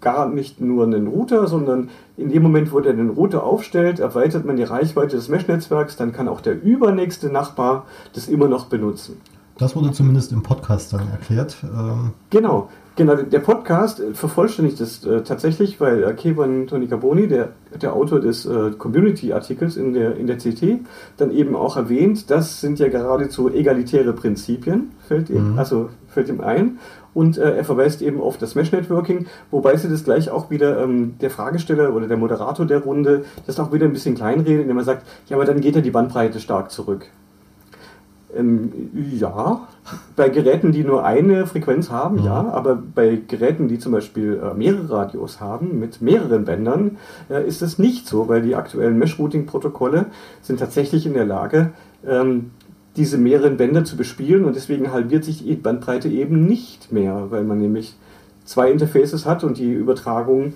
gar 0.00 0.28
nicht 0.28 0.60
nur 0.60 0.84
einen 0.84 1.08
Router, 1.08 1.46
sondern 1.46 1.90
in 2.16 2.30
dem 2.30 2.42
Moment, 2.42 2.72
wo 2.72 2.80
der 2.80 2.92
den 2.92 3.10
Router 3.10 3.42
aufstellt, 3.42 3.98
erweitert 4.00 4.44
man 4.44 4.56
die 4.56 4.62
Reichweite 4.62 5.16
des 5.16 5.28
Mesh-Netzwerks, 5.28 5.96
dann 5.96 6.12
kann 6.12 6.28
auch 6.28 6.40
der 6.40 6.62
übernächste 6.62 7.30
Nachbar 7.30 7.86
das 8.14 8.28
immer 8.28 8.48
noch 8.48 8.66
benutzen. 8.66 9.20
Das 9.58 9.74
wurde 9.74 9.90
zumindest 9.90 10.30
im 10.30 10.42
Podcast 10.42 10.92
dann 10.92 11.08
erklärt. 11.10 11.56
Ähm 11.64 12.12
genau, 12.30 12.68
genau. 12.98 13.14
Der 13.14 13.38
Podcast 13.38 14.02
vervollständigt 14.12 14.78
das 14.78 15.02
äh, 15.06 15.22
tatsächlich, 15.22 15.80
weil 15.80 16.04
äh, 16.04 16.12
Kevin 16.12 16.66
Tony 16.66 16.86
Carboni, 16.86 17.26
der, 17.26 17.50
der 17.80 17.94
Autor 17.94 18.20
des 18.20 18.44
äh, 18.44 18.72
Community-Artikels 18.76 19.78
in 19.78 19.94
der, 19.94 20.16
in 20.16 20.26
der 20.26 20.36
CT, 20.36 20.80
dann 21.16 21.30
eben 21.30 21.56
auch 21.56 21.78
erwähnt, 21.78 22.30
das 22.30 22.60
sind 22.60 22.78
ja 22.78 22.88
geradezu 22.88 23.48
egalitäre 23.48 24.12
Prinzipien, 24.12 24.90
fällt 25.06 25.30
ihm, 25.30 25.52
mhm. 25.52 25.58
also 25.58 25.88
fällt 26.08 26.28
ihm 26.28 26.42
ein. 26.42 26.78
Und 27.14 27.38
äh, 27.38 27.56
er 27.56 27.64
verweist 27.64 28.02
eben 28.02 28.20
auf 28.20 28.36
das 28.36 28.54
Mesh-Networking, 28.54 29.26
wobei 29.50 29.76
sie 29.76 29.88
das 29.88 30.04
gleich 30.04 30.30
auch 30.30 30.50
wieder 30.50 30.82
ähm, 30.82 31.14
der 31.20 31.30
Fragesteller 31.30 31.94
oder 31.94 32.06
der 32.06 32.18
Moderator 32.18 32.66
der 32.66 32.80
Runde 32.80 33.24
das 33.46 33.58
auch 33.58 33.72
wieder 33.72 33.86
ein 33.86 33.92
bisschen 33.92 34.14
kleinredet, 34.14 34.62
indem 34.62 34.76
er 34.76 34.84
sagt, 34.84 35.06
ja, 35.28 35.36
aber 35.36 35.46
dann 35.46 35.60
geht 35.60 35.74
ja 35.74 35.80
die 35.80 35.90
Bandbreite 35.90 36.38
stark 36.38 36.70
zurück. 36.70 37.06
Ähm, 38.36 38.70
ja, 39.12 39.66
bei 40.14 40.28
Geräten, 40.28 40.70
die 40.70 40.84
nur 40.84 41.04
eine 41.04 41.46
Frequenz 41.46 41.90
haben, 41.90 42.18
ja, 42.18 42.42
ja 42.42 42.50
aber 42.50 42.76
bei 42.76 43.20
Geräten, 43.26 43.68
die 43.68 43.78
zum 43.78 43.92
Beispiel 43.92 44.38
äh, 44.42 44.54
mehrere 44.54 44.90
Radios 44.90 45.40
haben, 45.40 45.78
mit 45.78 46.02
mehreren 46.02 46.44
Bändern, 46.44 46.98
äh, 47.30 47.46
ist 47.46 47.62
das 47.62 47.78
nicht 47.78 48.06
so, 48.06 48.28
weil 48.28 48.42
die 48.42 48.54
aktuellen 48.54 48.98
Mesh-Routing-Protokolle 48.98 50.06
sind 50.42 50.60
tatsächlich 50.60 51.06
in 51.06 51.14
der 51.14 51.24
Lage, 51.24 51.70
ähm, 52.06 52.50
diese 52.96 53.16
mehreren 53.16 53.56
Bänder 53.56 53.84
zu 53.84 53.96
bespielen 53.96 54.44
und 54.44 54.56
deswegen 54.56 54.92
halbiert 54.92 55.24
sich 55.24 55.44
die 55.44 55.54
Bandbreite 55.54 56.08
eben 56.08 56.46
nicht 56.46 56.92
mehr, 56.92 57.30
weil 57.30 57.44
man 57.44 57.58
nämlich 57.58 57.96
zwei 58.44 58.70
Interfaces 58.70 59.24
hat 59.24 59.44
und 59.44 59.56
die 59.56 59.72
Übertragung 59.72 60.54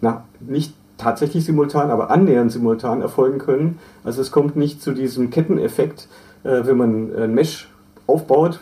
na, 0.00 0.24
nicht 0.40 0.74
tatsächlich 0.98 1.44
simultan, 1.44 1.90
aber 1.90 2.10
annähernd 2.10 2.52
simultan 2.52 3.00
erfolgen 3.00 3.38
können. 3.38 3.78
Also 4.04 4.20
es 4.20 4.30
kommt 4.30 4.56
nicht 4.56 4.82
zu 4.82 4.92
diesem 4.92 5.30
Ketteneffekt, 5.30 6.02
äh, 6.02 6.27
wenn 6.66 6.76
man 6.76 7.16
ein 7.16 7.34
Mesh 7.34 7.68
aufbaut, 8.06 8.60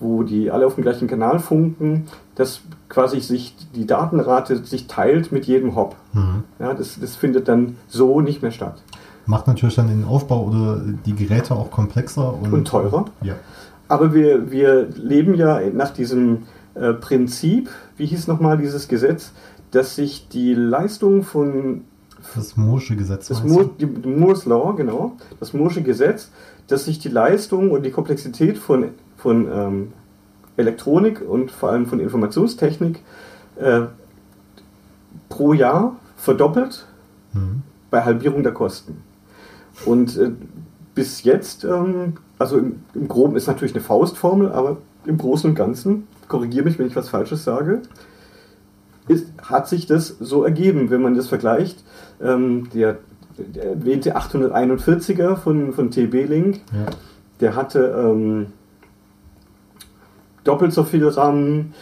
wo 0.00 0.22
die 0.22 0.50
alle 0.50 0.66
auf 0.66 0.76
dem 0.76 0.82
gleichen 0.82 1.08
Kanal 1.08 1.38
funken, 1.38 2.06
dass 2.34 2.60
quasi 2.88 3.20
sich 3.20 3.54
die 3.74 3.86
Datenrate 3.86 4.56
sich 4.64 4.86
teilt 4.86 5.32
mit 5.32 5.46
jedem 5.46 5.74
Hop. 5.74 5.96
Mhm. 6.12 6.44
Ja, 6.58 6.74
das, 6.74 6.98
das 7.00 7.16
findet 7.16 7.48
dann 7.48 7.76
so 7.88 8.20
nicht 8.20 8.42
mehr 8.42 8.52
statt 8.52 8.82
macht 9.28 9.46
natürlich 9.46 9.76
dann 9.76 9.88
den 9.88 10.04
Aufbau 10.04 10.46
oder 10.46 10.80
die 11.04 11.14
Geräte 11.14 11.54
auch 11.54 11.70
komplexer 11.70 12.32
und, 12.32 12.52
und 12.52 12.66
teurer. 12.66 13.04
Ja. 13.22 13.34
Aber 13.86 14.14
wir, 14.14 14.50
wir 14.50 14.88
leben 14.96 15.34
ja 15.34 15.60
nach 15.72 15.90
diesem 15.90 16.44
äh, 16.74 16.94
Prinzip, 16.94 17.68
wie 17.96 18.06
hieß 18.06 18.26
nochmal 18.26 18.58
dieses 18.58 18.88
Gesetz, 18.88 19.32
dass 19.70 19.94
sich 19.94 20.28
die 20.28 20.54
Leistung 20.54 21.22
von. 21.22 21.82
Das 22.34 22.56
Moore'sche 22.56 22.96
Gesetz. 22.96 23.28
Das 23.28 23.44
Moore, 23.44 23.70
die, 23.78 23.86
Moore's 23.86 24.46
Law, 24.46 24.74
genau. 24.74 25.12
Das 25.40 25.52
Moore'sche 25.52 25.82
Gesetz, 25.82 26.30
dass 26.68 26.84
sich 26.84 26.98
die 26.98 27.08
Leistung 27.08 27.70
und 27.70 27.82
die 27.82 27.90
Komplexität 27.90 28.58
von, 28.58 28.90
von 29.16 29.48
ähm, 29.50 29.92
Elektronik 30.56 31.22
und 31.26 31.50
vor 31.50 31.70
allem 31.70 31.86
von 31.86 31.98
Informationstechnik 31.98 33.00
äh, 33.56 33.82
pro 35.28 35.52
Jahr 35.52 35.96
verdoppelt 36.16 36.86
mhm. 37.32 37.62
bei 37.90 38.04
Halbierung 38.04 38.42
der 38.42 38.52
Kosten. 38.52 39.02
Und 39.84 40.16
äh, 40.16 40.30
bis 40.94 41.22
jetzt, 41.22 41.64
ähm, 41.64 42.14
also 42.38 42.58
im, 42.58 42.80
im, 42.94 43.08
Groben 43.08 43.36
ist 43.36 43.46
natürlich 43.46 43.74
eine 43.74 43.84
Faustformel, 43.84 44.52
aber 44.52 44.78
im 45.06 45.16
Großen 45.16 45.50
und 45.50 45.56
Ganzen, 45.56 46.06
korrigiere 46.28 46.64
mich, 46.64 46.78
wenn 46.78 46.88
ich 46.88 46.96
was 46.96 47.08
Falsches 47.08 47.44
sage, 47.44 47.82
ist, 49.06 49.32
hat 49.42 49.68
sich 49.68 49.86
das 49.86 50.08
so 50.20 50.44
ergeben, 50.44 50.90
wenn 50.90 51.00
man 51.00 51.14
das 51.14 51.28
vergleicht. 51.28 51.82
Ähm, 52.20 52.68
der, 52.74 52.98
erwähnte 53.54 54.16
841er 54.16 55.36
von, 55.36 55.72
von 55.72 55.90
TB-Link, 55.90 56.60
ja. 56.72 56.86
der 57.40 57.56
hatte 57.56 57.80
ähm, 57.80 58.46
doppelt 60.44 60.72
so 60.72 60.84
viel 60.84 61.06
RAM, 61.06 61.72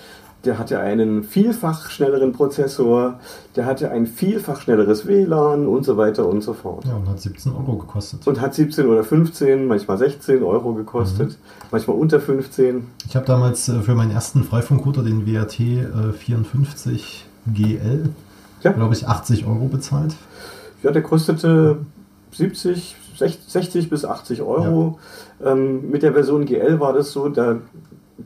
der 0.46 0.58
hatte 0.58 0.78
einen 0.78 1.24
vielfach 1.24 1.90
schnelleren 1.90 2.32
Prozessor, 2.32 3.18
der 3.56 3.66
hatte 3.66 3.90
ein 3.90 4.06
vielfach 4.06 4.60
schnelleres 4.60 5.06
WLAN 5.06 5.66
und 5.66 5.84
so 5.84 5.96
weiter 5.96 6.26
und 6.26 6.42
so 6.42 6.54
fort. 6.54 6.84
Ja, 6.84 6.94
und 6.94 7.08
hat 7.08 7.20
17 7.20 7.52
Euro 7.52 7.76
gekostet. 7.76 8.26
Und 8.26 8.40
hat 8.40 8.54
17 8.54 8.86
oder 8.86 9.02
15, 9.02 9.66
manchmal 9.66 9.98
16 9.98 10.42
Euro 10.42 10.74
gekostet, 10.74 11.30
mhm. 11.30 11.66
manchmal 11.72 11.96
unter 11.96 12.20
15. 12.20 12.86
Ich 13.08 13.16
habe 13.16 13.26
damals 13.26 13.68
äh, 13.68 13.80
für 13.80 13.94
meinen 13.94 14.12
ersten 14.12 14.44
Freifunkrouter, 14.44 15.02
den 15.02 15.26
WRT 15.26 15.60
äh, 15.60 16.12
54 16.16 17.26
GL, 17.52 18.10
ja. 18.62 18.72
glaube 18.72 18.94
ich, 18.94 19.08
80 19.08 19.46
Euro 19.46 19.66
bezahlt. 19.66 20.14
Ja, 20.86 20.92
der 20.92 21.02
kostete 21.02 21.78
70, 22.30 22.94
60 23.48 23.90
bis 23.90 24.04
80 24.04 24.42
Euro. 24.42 25.00
Ja. 25.42 25.50
Ähm, 25.50 25.90
mit 25.90 26.04
der 26.04 26.12
Version 26.12 26.44
GL 26.44 26.78
war 26.78 26.92
das 26.92 27.10
so, 27.10 27.28
da 27.28 27.56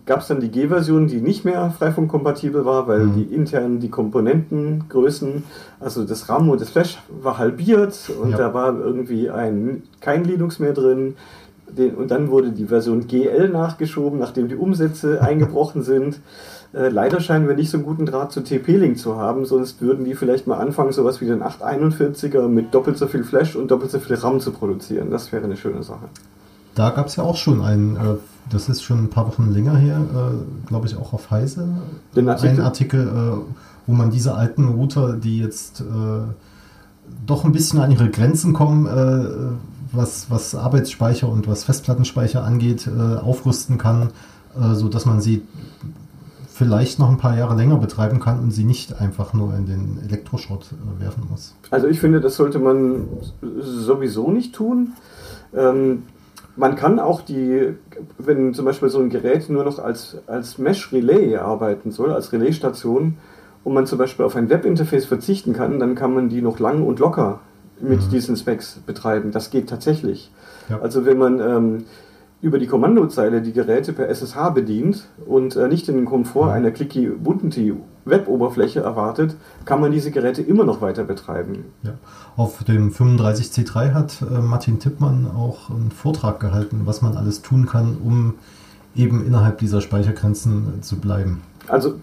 gab 0.04 0.20
es 0.20 0.28
dann 0.28 0.40
die 0.40 0.50
G-Version, 0.50 1.06
die 1.06 1.22
nicht 1.22 1.46
mehr 1.46 1.70
freifunkkompatibel 1.70 2.66
war, 2.66 2.86
weil 2.86 3.06
mhm. 3.06 3.14
die 3.14 3.34
intern 3.34 3.80
die 3.80 3.88
Komponentengrößen, 3.88 5.42
also 5.80 6.04
das 6.04 6.28
RAM 6.28 6.50
und 6.50 6.60
das 6.60 6.68
Flash 6.68 6.98
war 7.22 7.38
halbiert 7.38 7.98
und 8.22 8.32
ja. 8.32 8.36
da 8.36 8.52
war 8.52 8.78
irgendwie 8.78 9.30
ein, 9.30 9.84
kein 10.02 10.24
Linux 10.24 10.58
mehr 10.58 10.74
drin. 10.74 11.16
Den, 11.66 11.94
und 11.94 12.10
dann 12.10 12.28
wurde 12.30 12.52
die 12.52 12.66
Version 12.66 13.06
GL 13.06 13.48
nachgeschoben, 13.48 14.18
nachdem 14.18 14.48
die 14.48 14.56
Umsätze 14.56 15.22
eingebrochen 15.22 15.82
sind. 15.82 16.20
Äh, 16.72 16.88
leider 16.88 17.20
scheinen 17.20 17.48
wir 17.48 17.56
nicht 17.56 17.70
so 17.70 17.78
einen 17.78 17.86
guten 17.86 18.06
Draht 18.06 18.32
zu 18.32 18.42
TP-Link 18.42 18.98
zu 18.98 19.16
haben, 19.16 19.44
sonst 19.44 19.80
würden 19.80 20.04
die 20.04 20.14
vielleicht 20.14 20.46
mal 20.46 20.58
anfangen, 20.58 20.92
sowas 20.92 21.20
wie 21.20 21.26
den 21.26 21.42
841er 21.42 22.46
mit 22.48 22.74
doppelt 22.74 22.96
so 22.96 23.06
viel 23.08 23.24
Flash 23.24 23.56
und 23.56 23.70
doppelt 23.70 23.90
so 23.90 23.98
viel 23.98 24.16
RAM 24.16 24.40
zu 24.40 24.52
produzieren. 24.52 25.10
Das 25.10 25.32
wäre 25.32 25.44
eine 25.44 25.56
schöne 25.56 25.82
Sache. 25.82 26.08
Da 26.74 26.90
gab 26.90 27.06
es 27.06 27.16
ja 27.16 27.24
auch 27.24 27.36
schon 27.36 27.60
einen 27.60 27.96
äh, 27.96 28.16
das 28.50 28.68
ist 28.68 28.82
schon 28.82 29.04
ein 29.04 29.10
paar 29.10 29.26
Wochen 29.28 29.50
länger 29.52 29.76
her, 29.76 30.00
äh, 30.00 30.68
glaube 30.68 30.86
ich, 30.86 30.96
auch 30.96 31.12
auf 31.12 31.30
Heise. 31.30 31.68
Den 32.16 32.28
Artikel? 32.28 32.50
Ein 32.50 32.60
Artikel, 32.60 33.08
äh, 33.08 33.52
wo 33.86 33.92
man 33.92 34.10
diese 34.10 34.34
alten 34.34 34.68
Router, 34.68 35.14
die 35.14 35.38
jetzt 35.38 35.80
äh, 35.80 35.84
doch 37.26 37.44
ein 37.44 37.52
bisschen 37.52 37.80
an 37.80 37.90
ihre 37.90 38.10
Grenzen 38.10 38.52
kommen, 38.52 38.86
äh, 38.86 39.56
was, 39.92 40.30
was 40.30 40.54
Arbeitsspeicher 40.54 41.28
und 41.28 41.48
was 41.48 41.64
Festplattenspeicher 41.64 42.44
angeht, 42.44 42.88
aufrüsten 42.88 43.76
kann, 43.76 44.10
äh, 44.56 44.74
sodass 44.74 45.04
man 45.04 45.20
sie 45.20 45.42
vielleicht 46.60 46.98
noch 46.98 47.08
ein 47.08 47.16
paar 47.16 47.38
Jahre 47.38 47.56
länger 47.56 47.78
betreiben 47.78 48.20
kann 48.20 48.38
und 48.38 48.50
sie 48.50 48.64
nicht 48.64 49.00
einfach 49.00 49.32
nur 49.32 49.54
in 49.56 49.64
den 49.64 49.98
Elektroschrott 50.06 50.66
werfen 50.98 51.26
muss. 51.30 51.54
Also 51.70 51.86
ich 51.86 52.00
finde, 52.00 52.20
das 52.20 52.36
sollte 52.36 52.58
man 52.58 53.08
sowieso 53.60 54.30
nicht 54.30 54.54
tun. 54.54 54.92
Ähm, 55.56 56.02
man 56.56 56.76
kann 56.76 57.00
auch 57.00 57.22
die, 57.22 57.70
wenn 58.18 58.52
zum 58.52 58.66
Beispiel 58.66 58.90
so 58.90 58.98
ein 58.98 59.08
Gerät 59.08 59.48
nur 59.48 59.64
noch 59.64 59.78
als, 59.78 60.18
als 60.26 60.58
Mesh-Relay 60.58 61.38
arbeiten 61.38 61.92
soll, 61.92 62.12
als 62.12 62.30
Relaisstation, 62.30 63.16
und 63.64 63.72
man 63.72 63.86
zum 63.86 63.98
Beispiel 63.98 64.26
auf 64.26 64.36
ein 64.36 64.50
Webinterface 64.50 65.06
verzichten 65.06 65.54
kann, 65.54 65.78
dann 65.78 65.94
kann 65.94 66.12
man 66.14 66.28
die 66.28 66.42
noch 66.42 66.58
lang 66.58 66.82
und 66.82 66.98
locker 66.98 67.40
mit 67.80 68.04
mhm. 68.04 68.10
diesen 68.10 68.36
Specs 68.36 68.80
betreiben. 68.84 69.32
Das 69.32 69.50
geht 69.50 69.70
tatsächlich. 69.70 70.30
Ja. 70.68 70.80
Also 70.80 71.06
wenn 71.06 71.16
man 71.16 71.40
ähm, 71.40 71.84
über 72.42 72.58
die 72.58 72.66
Kommandozeile 72.66 73.42
die 73.42 73.52
Geräte 73.52 73.92
per 73.92 74.08
SSH 74.08 74.50
bedient 74.54 75.08
und 75.26 75.56
äh, 75.56 75.68
nicht 75.68 75.88
den 75.88 76.04
Komfort 76.04 76.50
einer 76.52 76.70
clicky 76.70 77.10
Ubuntu 77.10 77.76
Web-Oberfläche 78.06 78.80
erwartet, 78.80 79.36
kann 79.66 79.80
man 79.80 79.92
diese 79.92 80.10
Geräte 80.10 80.40
immer 80.40 80.64
noch 80.64 80.80
weiter 80.80 81.04
betreiben. 81.04 81.66
Ja. 81.82 81.92
Auf 82.36 82.64
dem 82.64 82.92
35C3 82.92 83.92
hat 83.92 84.22
äh, 84.22 84.38
Martin 84.38 84.78
Tippmann 84.78 85.30
auch 85.30 85.68
einen 85.68 85.90
Vortrag 85.90 86.40
gehalten, 86.40 86.82
was 86.84 87.02
man 87.02 87.16
alles 87.16 87.42
tun 87.42 87.66
kann, 87.66 87.98
um 88.02 88.34
eben 88.96 89.26
innerhalb 89.26 89.58
dieser 89.58 89.82
Speichergrenzen 89.82 90.78
äh, 90.78 90.80
zu 90.80 90.98
bleiben. 90.98 91.42
Also 91.68 91.96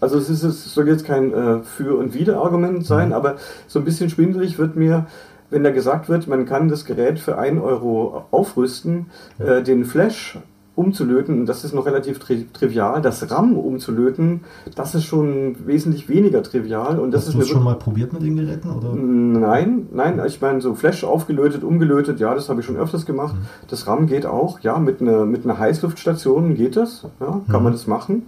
Also 0.00 0.18
es, 0.18 0.28
ist, 0.28 0.42
es 0.42 0.74
soll 0.74 0.88
jetzt 0.88 1.06
kein 1.06 1.32
äh, 1.32 1.60
Für- 1.62 1.96
und 1.96 2.12
Wider-Argument 2.12 2.84
sein, 2.84 3.08
mhm. 3.08 3.14
aber 3.14 3.36
so 3.68 3.78
ein 3.78 3.84
bisschen 3.84 4.10
schwindelig 4.10 4.58
wird 4.58 4.76
mir, 4.76 5.06
wenn 5.54 5.62
da 5.62 5.70
gesagt 5.70 6.08
wird, 6.08 6.26
man 6.26 6.46
kann 6.46 6.68
das 6.68 6.84
Gerät 6.84 7.20
für 7.20 7.38
1 7.38 7.62
Euro 7.62 8.24
aufrüsten, 8.32 9.06
äh, 9.38 9.62
den 9.62 9.84
Flash 9.84 10.36
umzulöten, 10.76 11.46
das 11.46 11.62
ist 11.62 11.72
noch 11.72 11.86
relativ 11.86 12.18
tri 12.18 12.46
trivial. 12.52 13.00
Das 13.00 13.30
RAM 13.30 13.56
umzulöten, 13.56 14.40
das 14.74 14.96
ist 14.96 15.04
schon 15.04 15.54
wesentlich 15.64 16.08
weniger 16.08 16.42
trivial. 16.42 16.98
Und 16.98 17.12
das 17.12 17.28
Hast 17.28 17.34
du 17.34 17.40
es 17.42 17.48
schon 17.48 17.62
mal 17.62 17.76
probiert 17.76 18.12
mit 18.12 18.22
den 18.22 18.36
Geräten? 18.36 18.68
Oder? 18.68 18.92
Nein, 18.96 19.86
nein, 19.92 20.20
ich 20.26 20.40
meine, 20.40 20.60
so 20.60 20.74
Flash 20.74 21.04
aufgelötet, 21.04 21.62
umgelötet, 21.62 22.18
ja, 22.18 22.34
das 22.34 22.48
habe 22.48 22.60
ich 22.60 22.66
schon 22.66 22.76
öfters 22.76 23.06
gemacht. 23.06 23.36
Mhm. 23.36 23.46
Das 23.68 23.86
RAM 23.86 24.08
geht 24.08 24.26
auch, 24.26 24.58
ja, 24.60 24.78
mit 24.80 25.00
einer, 25.00 25.24
mit 25.24 25.44
einer 25.44 25.56
Heißluftstation 25.56 26.56
geht 26.56 26.76
das, 26.76 27.06
ja, 27.20 27.40
kann 27.46 27.60
mhm. 27.60 27.62
man 27.62 27.72
das 27.72 27.86
machen. 27.86 28.24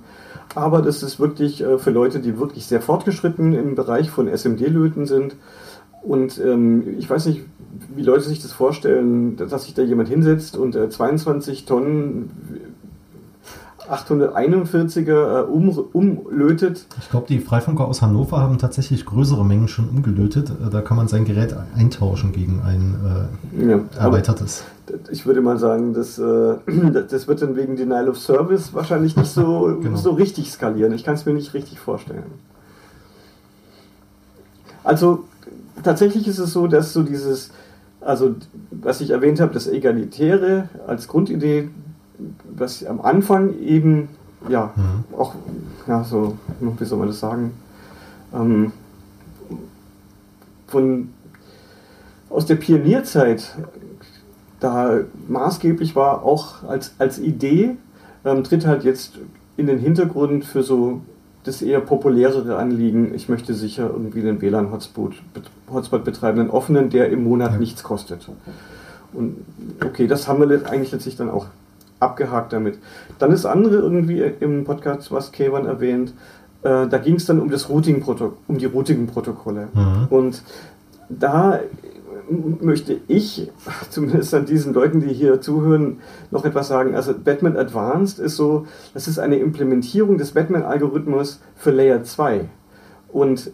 Aber 0.55 0.81
das 0.81 1.03
ist 1.03 1.19
wirklich 1.19 1.63
äh, 1.63 1.79
für 1.79 1.91
Leute, 1.91 2.21
die 2.21 2.39
wirklich 2.39 2.67
sehr 2.67 2.81
fortgeschritten 2.81 3.53
im 3.55 3.75
Bereich 3.75 4.11
von 4.11 4.29
SMD-Löten 4.29 5.07
sind. 5.07 5.35
Und 6.07 6.39
ähm, 6.39 6.99
ich 6.99 7.11
weiß 7.11 7.27
nicht, 7.27 7.43
wie 7.95 8.03
Leute 8.03 8.23
sich 8.23 8.41
das 8.41 8.53
vorstellen, 8.53 9.37
dass 9.37 9.65
sich 9.65 9.75
da 9.75 9.83
jemand 9.83 10.09
hinsetzt 10.09 10.57
und 10.57 10.77
äh, 10.77 10.89
22 10.89 11.65
Tonnen 11.67 12.31
841er 13.91 15.41
äh, 15.41 15.43
um, 15.43 15.69
umlötet. 15.93 16.87
Ich 17.01 17.11
glaube, 17.11 17.27
die 17.29 17.41
Freifunker 17.41 17.87
aus 17.87 18.03
Hannover 18.03 18.39
haben 18.39 18.59
tatsächlich 18.59 19.05
größere 19.05 19.45
Mengen 19.45 19.67
schon 19.67 19.89
umgelötet. 19.89 20.51
Äh, 20.51 20.71
da 20.71 20.81
kann 20.81 20.97
man 20.97 21.09
sein 21.09 21.25
Gerät 21.25 21.57
eintauschen 21.77 22.31
gegen 22.33 22.63
ein 22.65 22.95
äh, 23.59 23.71
ja, 23.71 23.81
erweitertes. 23.99 24.63
Ich 25.11 25.27
würde 25.27 25.41
mal 25.41 25.59
sagen, 25.59 25.93
das, 25.93 26.21
äh, 26.21 26.57
das 27.11 27.27
wird 27.27 27.43
dann 27.43 27.57
wegen 27.57 27.75
Denial 27.75 28.09
of 28.09 28.19
Service 28.19 28.73
wahrscheinlich 28.75 29.17
nicht 29.17 29.31
so, 29.31 29.77
genau. 29.83 29.97
so 29.97 30.13
richtig 30.13 30.53
skalieren. 30.53 30.93
Ich 30.93 31.03
kann 31.03 31.15
es 31.15 31.27
mir 31.27 31.35
nicht 31.35 31.53
richtig 31.53 31.81
vorstellen. 31.81 32.31
Also 34.85 35.25
tatsächlich 35.83 36.27
ist 36.29 36.39
es 36.39 36.53
so, 36.53 36.67
dass 36.67 36.93
so 36.93 37.03
dieses 37.03 37.51
also, 38.07 38.37
was 38.71 39.01
ich 39.01 39.11
erwähnt 39.11 39.41
habe, 39.41 39.53
das 39.53 39.67
Egalitäre 39.67 40.69
als 40.87 41.09
Grundidee, 41.09 41.71
was 42.57 42.85
am 42.85 43.01
Anfang 43.01 43.59
eben, 43.59 44.09
ja, 44.49 44.73
mhm. 44.77 45.19
auch, 45.19 45.35
ja, 45.87 46.05
so, 46.05 46.39
wie 46.61 46.85
soll 46.85 46.99
man 46.99 47.09
das 47.09 47.21
sagen, 47.21 47.53
ähm, 48.33 48.73
von, 50.69 51.09
aus 52.31 52.47
der 52.47 52.57
Pionierzeit 52.57 53.57
da 54.61 55.01
maßgeblich 55.29 55.97
war, 55.97 56.23
auch 56.23 56.63
als, 56.65 56.95
als 56.99 57.19
Idee, 57.19 57.77
ähm, 58.25 58.45
tritt 58.45 58.67
halt 58.67 58.85
jetzt 58.85 59.19
in 59.57 59.67
den 59.67 59.79
Hintergrund 59.79 60.45
für 60.45 60.63
so 60.63 61.03
das 61.47 61.63
eher 61.63 61.81
populärere 61.81 62.57
Anliegen, 62.57 63.15
ich 63.15 63.29
möchte 63.29 63.55
sicher 63.55 63.91
irgendwie 63.93 64.21
einen 64.21 64.41
WLAN-Hotspot 64.41 65.15
Hotspot 65.73 66.05
betreiben, 66.05 66.41
einen 66.41 66.51
offenen, 66.51 66.91
der 66.91 67.11
im 67.11 67.25
Monat 67.25 67.53
ja. 67.53 67.59
nichts 67.59 67.83
kostet. 67.83 68.29
Und 69.13 69.37
okay, 69.85 70.07
das 70.07 70.29
haben 70.29 70.49
wir 70.49 70.69
eigentlich 70.69 70.93
letztlich 70.93 71.17
dann 71.17 71.31
auch 71.31 71.47
abgehakt 72.01 72.53
damit. 72.53 72.79
Dann 73.19 73.31
das 73.31 73.47
andere 73.47 73.77
irgendwie 73.77 74.21
im 74.41 74.65
Podcast, 74.65 75.11
was 75.13 75.33
Kevan 75.33 75.67
erwähnt, 75.67 76.13
äh, 76.63 76.87
da 76.87 76.99
ging 76.99 77.15
es 77.15 77.27
dann 77.27 77.41
um 77.41 77.51
das 77.51 77.69
Routing 77.69 78.03
um 78.49 78.59
die 78.59 78.67
Routing-Protokolle. 78.67 79.69
Mhm. 79.73 80.07
Und 80.11 80.43
da 81.09 81.61
möchte 82.29 83.01
ich, 83.09 83.51
zumindest 83.91 84.35
an 84.35 84.47
diesen 84.47 84.75
Leuten, 84.75 85.01
die 85.01 85.13
hier 85.13 85.41
zuhören, 85.41 85.99
noch 86.31 86.45
etwas 86.45 86.69
sagen. 86.69 86.95
Also 86.95 87.15
Batman 87.15 87.57
Advanced 87.57 88.19
ist 88.19 88.37
so, 88.37 88.67
das 88.95 89.09
ist 89.09 89.19
eine 89.19 89.37
Implementierung 89.37 90.19
des 90.19 90.33
Batman-Algorithmus 90.33 91.41
für 91.55 91.71
Layer 91.71 92.03
2. 92.03 92.49
Und 93.09 93.51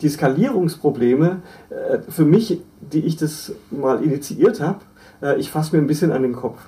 die 0.00 0.08
Skalierungsprobleme, 0.08 1.42
äh, 1.70 1.98
für 2.08 2.24
mich, 2.24 2.60
die 2.80 3.00
ich 3.00 3.16
das 3.16 3.52
mal 3.70 4.02
initiiert 4.02 4.60
habe, 4.60 4.80
äh, 5.22 5.38
ich 5.38 5.50
fasse 5.50 5.76
mir 5.76 5.82
ein 5.82 5.86
bisschen 5.86 6.12
an 6.12 6.22
den 6.22 6.34
Kopf. 6.34 6.58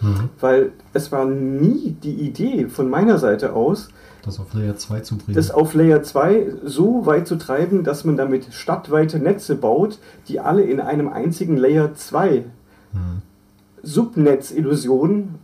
Mhm. 0.00 0.28
Weil 0.40 0.72
es 0.92 1.10
war 1.12 1.24
nie 1.24 1.96
die 2.02 2.14
Idee 2.14 2.68
von 2.68 2.88
meiner 2.88 3.18
Seite 3.18 3.52
aus, 3.52 3.88
das 4.22 4.40
auf 4.40 4.52
Layer 4.52 4.76
2 4.76 5.00
zu 5.00 5.16
bringen. 5.16 5.36
Das 5.36 5.50
auf 5.50 5.74
Layer 5.74 6.02
2 6.02 6.46
so 6.64 7.06
weit 7.06 7.26
zu 7.26 7.36
treiben, 7.36 7.84
dass 7.84 8.04
man 8.04 8.16
damit 8.16 8.52
stadtweite 8.52 9.18
Netze 9.18 9.54
baut, 9.54 9.98
die 10.28 10.40
alle 10.40 10.62
in 10.62 10.80
einem 10.80 11.08
einzigen 11.08 11.56
Layer 11.56 11.94
2 11.94 12.44
hm. 12.92 13.22
Subnetz-Illusion 13.82 15.36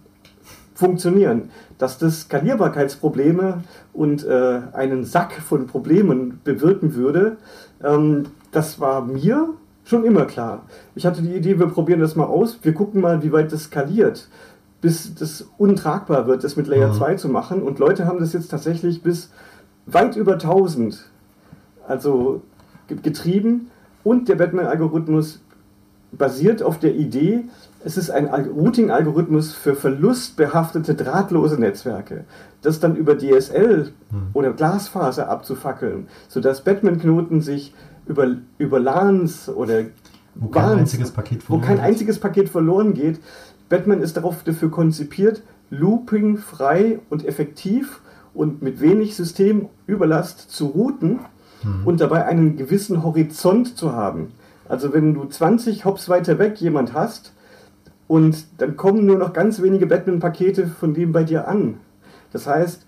funktionieren. 0.74 1.50
Dass 1.78 1.98
das 1.98 2.22
Skalierbarkeitsprobleme 2.22 3.62
und 3.92 4.26
äh, 4.26 4.60
einen 4.72 5.04
Sack 5.04 5.32
von 5.32 5.66
Problemen 5.66 6.40
bewirken 6.44 6.94
würde, 6.94 7.36
ähm, 7.82 8.26
das 8.52 8.80
war 8.80 9.04
mir 9.04 9.54
schon 9.84 10.04
immer 10.04 10.24
klar. 10.24 10.66
Ich 10.94 11.06
hatte 11.06 11.22
die 11.22 11.34
Idee, 11.34 11.58
wir 11.58 11.66
probieren 11.68 12.00
das 12.00 12.16
mal 12.16 12.24
aus, 12.24 12.58
wir 12.62 12.74
gucken 12.74 13.00
mal, 13.00 13.22
wie 13.22 13.32
weit 13.32 13.52
das 13.52 13.64
skaliert 13.64 14.28
bis 14.84 15.14
das 15.14 15.46
untragbar 15.56 16.26
wird, 16.26 16.44
das 16.44 16.56
mit 16.56 16.66
Layer 16.66 16.88
mhm. 16.88 16.98
2 16.98 17.14
zu 17.14 17.30
machen. 17.30 17.62
Und 17.62 17.78
Leute 17.78 18.04
haben 18.04 18.20
das 18.20 18.34
jetzt 18.34 18.48
tatsächlich 18.48 19.02
bis 19.02 19.30
weit 19.86 20.14
über 20.14 20.34
1000 20.34 21.06
also 21.88 22.42
getrieben. 22.86 23.70
Und 24.02 24.28
der 24.28 24.34
Batman-Algorithmus 24.34 25.40
basiert 26.12 26.62
auf 26.62 26.78
der 26.78 26.94
Idee, 26.96 27.44
es 27.82 27.96
ist 27.96 28.10
ein 28.10 28.26
Routing-Algorithmus 28.26 29.54
für 29.54 29.74
verlustbehaftete 29.74 30.94
drahtlose 30.94 31.58
Netzwerke, 31.58 32.24
das 32.60 32.78
dann 32.78 32.94
über 32.94 33.16
DSL 33.16 33.90
mhm. 34.10 34.18
oder 34.34 34.52
Glasfaser 34.52 35.30
abzufackeln, 35.30 36.08
sodass 36.28 36.60
Batman-Knoten 36.62 37.40
sich 37.40 37.72
über, 38.06 38.36
über 38.58 38.78
LANs 38.80 39.48
oder 39.48 39.84
wo 40.34 40.48
kein, 40.48 40.62
Bahns, 40.62 40.80
einziges 40.80 41.10
Paket 41.10 41.48
wo 41.48 41.58
kein 41.58 41.80
einziges 41.80 42.18
Paket 42.18 42.48
verloren 42.48 42.94
geht, 42.94 43.20
Batman 43.68 44.00
ist 44.00 44.16
darauf 44.16 44.42
dafür 44.42 44.70
konzipiert, 44.70 45.42
looping 45.70 46.36
frei 46.38 47.00
und 47.10 47.24
effektiv 47.24 48.00
und 48.34 48.62
mit 48.62 48.80
wenig 48.80 49.16
Systemüberlast 49.16 50.50
zu 50.50 50.66
routen 50.66 51.20
mhm. 51.62 51.86
und 51.86 52.00
dabei 52.00 52.26
einen 52.26 52.56
gewissen 52.56 53.02
Horizont 53.02 53.76
zu 53.76 53.92
haben. 53.92 54.32
Also 54.68 54.92
wenn 54.92 55.14
du 55.14 55.24
20 55.24 55.84
Hops 55.84 56.08
weiter 56.08 56.38
weg 56.38 56.60
jemand 56.60 56.94
hast 56.94 57.32
und 58.06 58.46
dann 58.58 58.76
kommen 58.76 59.06
nur 59.06 59.18
noch 59.18 59.32
ganz 59.32 59.62
wenige 59.62 59.86
Batman-Pakete 59.86 60.66
von 60.66 60.94
dem 60.94 61.12
bei 61.12 61.24
dir 61.24 61.48
an. 61.48 61.78
Das 62.32 62.46
heißt, 62.46 62.86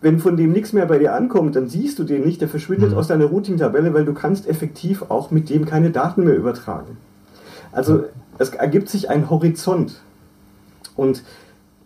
wenn 0.00 0.18
von 0.18 0.36
dem 0.36 0.52
nichts 0.52 0.72
mehr 0.72 0.86
bei 0.86 0.98
dir 0.98 1.14
ankommt, 1.14 1.56
dann 1.56 1.68
siehst 1.68 1.98
du 1.98 2.04
den 2.04 2.24
nicht, 2.24 2.40
der 2.40 2.48
verschwindet 2.48 2.92
mhm. 2.92 2.98
aus 2.98 3.08
deiner 3.08 3.26
Routing-Tabelle, 3.26 3.94
weil 3.94 4.04
du 4.04 4.14
kannst 4.14 4.48
effektiv 4.48 5.04
auch 5.08 5.30
mit 5.30 5.50
dem 5.50 5.64
keine 5.64 5.90
Daten 5.90 6.24
mehr 6.24 6.36
übertragen. 6.36 6.96
Also 7.72 8.04
es 8.38 8.50
ergibt 8.50 8.88
sich 8.88 9.10
ein 9.10 9.28
Horizont. 9.28 10.00
Und 10.96 11.24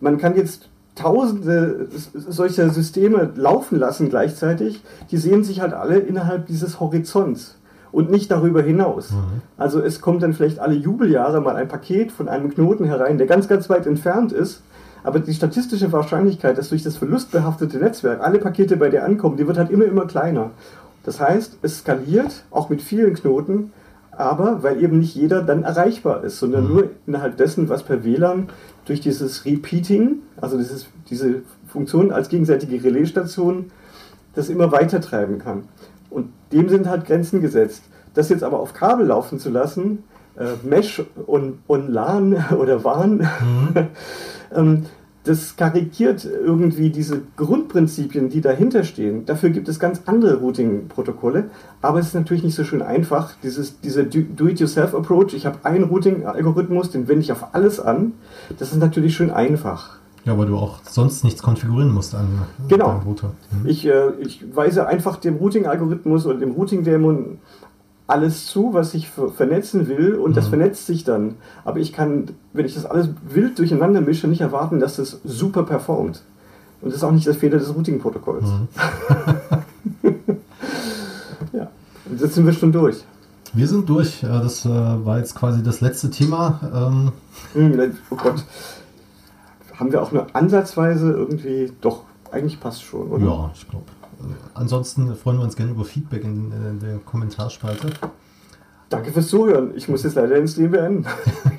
man 0.00 0.18
kann 0.18 0.36
jetzt 0.36 0.68
tausende 0.94 1.88
solcher 2.14 2.68
Systeme 2.68 3.30
laufen 3.34 3.78
lassen 3.78 4.10
gleichzeitig, 4.10 4.82
die 5.10 5.16
sehen 5.16 5.42
sich 5.42 5.60
halt 5.60 5.72
alle 5.72 5.98
innerhalb 5.98 6.46
dieses 6.46 6.80
Horizonts 6.80 7.56
und 7.92 8.10
nicht 8.10 8.30
darüber 8.30 8.62
hinaus. 8.62 9.10
Mhm. 9.10 9.42
Also 9.56 9.80
es 9.80 10.02
kommt 10.02 10.22
dann 10.22 10.34
vielleicht 10.34 10.58
alle 10.58 10.74
Jubeljahre 10.74 11.40
mal 11.40 11.56
ein 11.56 11.68
Paket 11.68 12.12
von 12.12 12.28
einem 12.28 12.50
Knoten 12.50 12.84
herein, 12.84 13.16
der 13.16 13.26
ganz, 13.26 13.48
ganz 13.48 13.70
weit 13.70 13.86
entfernt 13.86 14.32
ist, 14.32 14.62
aber 15.04 15.20
die 15.20 15.34
statistische 15.34 15.92
Wahrscheinlichkeit, 15.92 16.58
dass 16.58 16.68
durch 16.68 16.82
das 16.82 16.96
verlustbehaftete 16.96 17.78
Netzwerk 17.78 18.20
alle 18.20 18.38
Pakete 18.38 18.76
bei 18.76 18.88
dir 18.88 19.04
ankommen, 19.04 19.36
die 19.36 19.46
wird 19.46 19.58
halt 19.58 19.70
immer, 19.70 19.84
immer 19.84 20.06
kleiner. 20.06 20.50
Das 21.04 21.20
heißt, 21.20 21.58
es 21.62 21.78
skaliert 21.78 22.44
auch 22.50 22.68
mit 22.68 22.80
vielen 22.80 23.14
Knoten, 23.14 23.72
aber 24.12 24.62
weil 24.62 24.82
eben 24.82 25.00
nicht 25.00 25.14
jeder 25.14 25.42
dann 25.42 25.64
erreichbar 25.64 26.22
ist, 26.22 26.38
sondern 26.38 26.64
mhm. 26.64 26.72
nur 26.72 26.90
innerhalb 27.06 27.36
dessen, 27.36 27.68
was 27.68 27.82
per 27.82 28.04
WLAN 28.04 28.48
durch 28.84 29.00
dieses 29.00 29.44
Repeating, 29.44 30.18
also 30.40 30.58
dieses, 30.58 30.86
diese 31.08 31.42
Funktion 31.66 32.12
als 32.12 32.28
gegenseitige 32.28 32.84
Relaisstation, 32.84 33.70
das 34.34 34.48
immer 34.48 34.70
weiter 34.70 35.00
treiben 35.00 35.38
kann. 35.38 35.64
Und 36.10 36.28
dem 36.52 36.68
sind 36.68 36.88
halt 36.88 37.06
Grenzen 37.06 37.40
gesetzt. 37.40 37.82
Das 38.14 38.28
jetzt 38.28 38.44
aber 38.44 38.60
auf 38.60 38.74
Kabel 38.74 39.06
laufen 39.06 39.38
zu 39.38 39.50
lassen, 39.50 40.04
äh, 40.36 40.66
Mesh 40.66 41.02
und, 41.26 41.60
und 41.66 41.88
LAN 41.88 42.44
oder 42.58 42.84
WAN, 42.84 43.16
mhm. 43.16 43.74
ähm, 44.54 44.84
das 45.24 45.54
karikiert 45.56 46.24
irgendwie 46.24 46.90
diese 46.90 47.20
Grundprinzipien, 47.36 48.28
die 48.28 48.40
dahinter 48.40 48.82
stehen. 48.82 49.24
Dafür 49.24 49.50
gibt 49.50 49.68
es 49.68 49.78
ganz 49.78 50.02
andere 50.06 50.40
Routing-Protokolle, 50.40 51.50
aber 51.80 52.00
es 52.00 52.08
ist 52.08 52.14
natürlich 52.14 52.42
nicht 52.42 52.56
so 52.56 52.64
schön 52.64 52.82
einfach. 52.82 53.34
Dieses, 53.42 53.80
dieser 53.80 54.02
Do-it-yourself-Approach, 54.02 55.34
ich 55.34 55.46
habe 55.46 55.58
einen 55.62 55.84
Routing-Algorithmus, 55.84 56.90
den 56.90 57.06
wende 57.06 57.22
ich 57.22 57.30
auf 57.30 57.54
alles 57.54 57.78
an, 57.78 58.14
das 58.58 58.72
ist 58.72 58.78
natürlich 58.78 59.14
schön 59.14 59.30
einfach. 59.30 59.98
Ja, 60.24 60.38
weil 60.38 60.46
du 60.46 60.56
auch 60.56 60.80
sonst 60.88 61.24
nichts 61.24 61.42
konfigurieren 61.42 61.92
musst 61.92 62.14
an 62.14 62.42
genau. 62.68 62.88
deinem 62.88 63.02
Router. 63.02 63.32
Mhm. 63.50 63.68
Ich, 63.68 63.86
äh, 63.86 64.10
ich 64.20 64.44
weise 64.54 64.86
einfach 64.86 65.16
dem 65.16 65.36
Routing-Algorithmus 65.36 66.26
oder 66.26 66.38
dem 66.38 66.52
Routing-Dämon 66.52 67.38
alles 68.06 68.46
zu, 68.46 68.74
was 68.74 68.94
ich 68.94 69.08
vernetzen 69.08 69.88
will 69.88 70.14
und 70.14 70.30
mhm. 70.32 70.34
das 70.34 70.48
vernetzt 70.48 70.86
sich 70.86 71.04
dann. 71.04 71.36
Aber 71.64 71.78
ich 71.78 71.92
kann, 71.92 72.30
wenn 72.52 72.66
ich 72.66 72.74
das 72.74 72.86
alles 72.86 73.08
wild 73.28 73.58
durcheinander 73.58 74.00
mische, 74.00 74.28
nicht 74.28 74.40
erwarten, 74.40 74.80
dass 74.80 74.96
das 74.96 75.20
super 75.24 75.62
performt. 75.62 76.22
Und 76.80 76.88
das 76.90 76.96
ist 76.96 77.04
auch 77.04 77.12
nicht 77.12 77.26
der 77.26 77.34
Fehler 77.34 77.58
des 77.58 77.74
Routing-Protokolls. 77.74 78.44
Mhm. 78.44 78.68
Jetzt 82.18 82.34
sind 82.34 82.46
wir 82.46 82.52
schon 82.52 82.72
durch. 82.72 83.02
Wir 83.52 83.66
sind 83.66 83.88
durch. 83.88 84.20
Das 84.20 84.66
war 84.66 85.18
jetzt 85.18 85.34
quasi 85.34 85.62
das 85.62 85.80
letzte 85.80 86.10
Thema. 86.10 86.60
Ähm, 86.74 87.12
hm, 87.54 87.96
oh 88.10 88.16
Gott. 88.16 88.44
Haben 89.78 89.92
wir 89.92 90.02
auch 90.02 90.12
nur 90.12 90.26
ansatzweise 90.34 91.10
irgendwie. 91.10 91.72
Doch, 91.80 92.02
eigentlich 92.30 92.60
passt 92.60 92.82
schon, 92.82 93.08
oder? 93.08 93.24
Ja, 93.24 93.50
ich 93.54 93.68
glaube. 93.68 93.84
Ansonsten 94.54 95.14
freuen 95.16 95.38
wir 95.38 95.44
uns 95.44 95.56
gerne 95.56 95.72
über 95.72 95.84
Feedback 95.84 96.24
in, 96.24 96.52
in 96.52 96.80
der 96.80 96.98
Kommentarspalte. 96.98 97.90
Danke 98.88 99.10
fürs 99.10 99.28
Zuhören. 99.28 99.72
Ich 99.74 99.88
muss 99.88 100.02
jetzt 100.02 100.16
leider 100.16 100.34
den 100.34 100.46
Stream 100.46 100.70
beenden. 100.70 101.06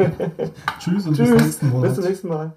Tschüss 0.79 1.07
und 1.07 1.15
Tschüss. 1.15 1.31
bis, 1.31 1.59
bis 1.59 1.95
zum 1.95 2.03
nächsten 2.03 2.27
Mal. 2.27 2.53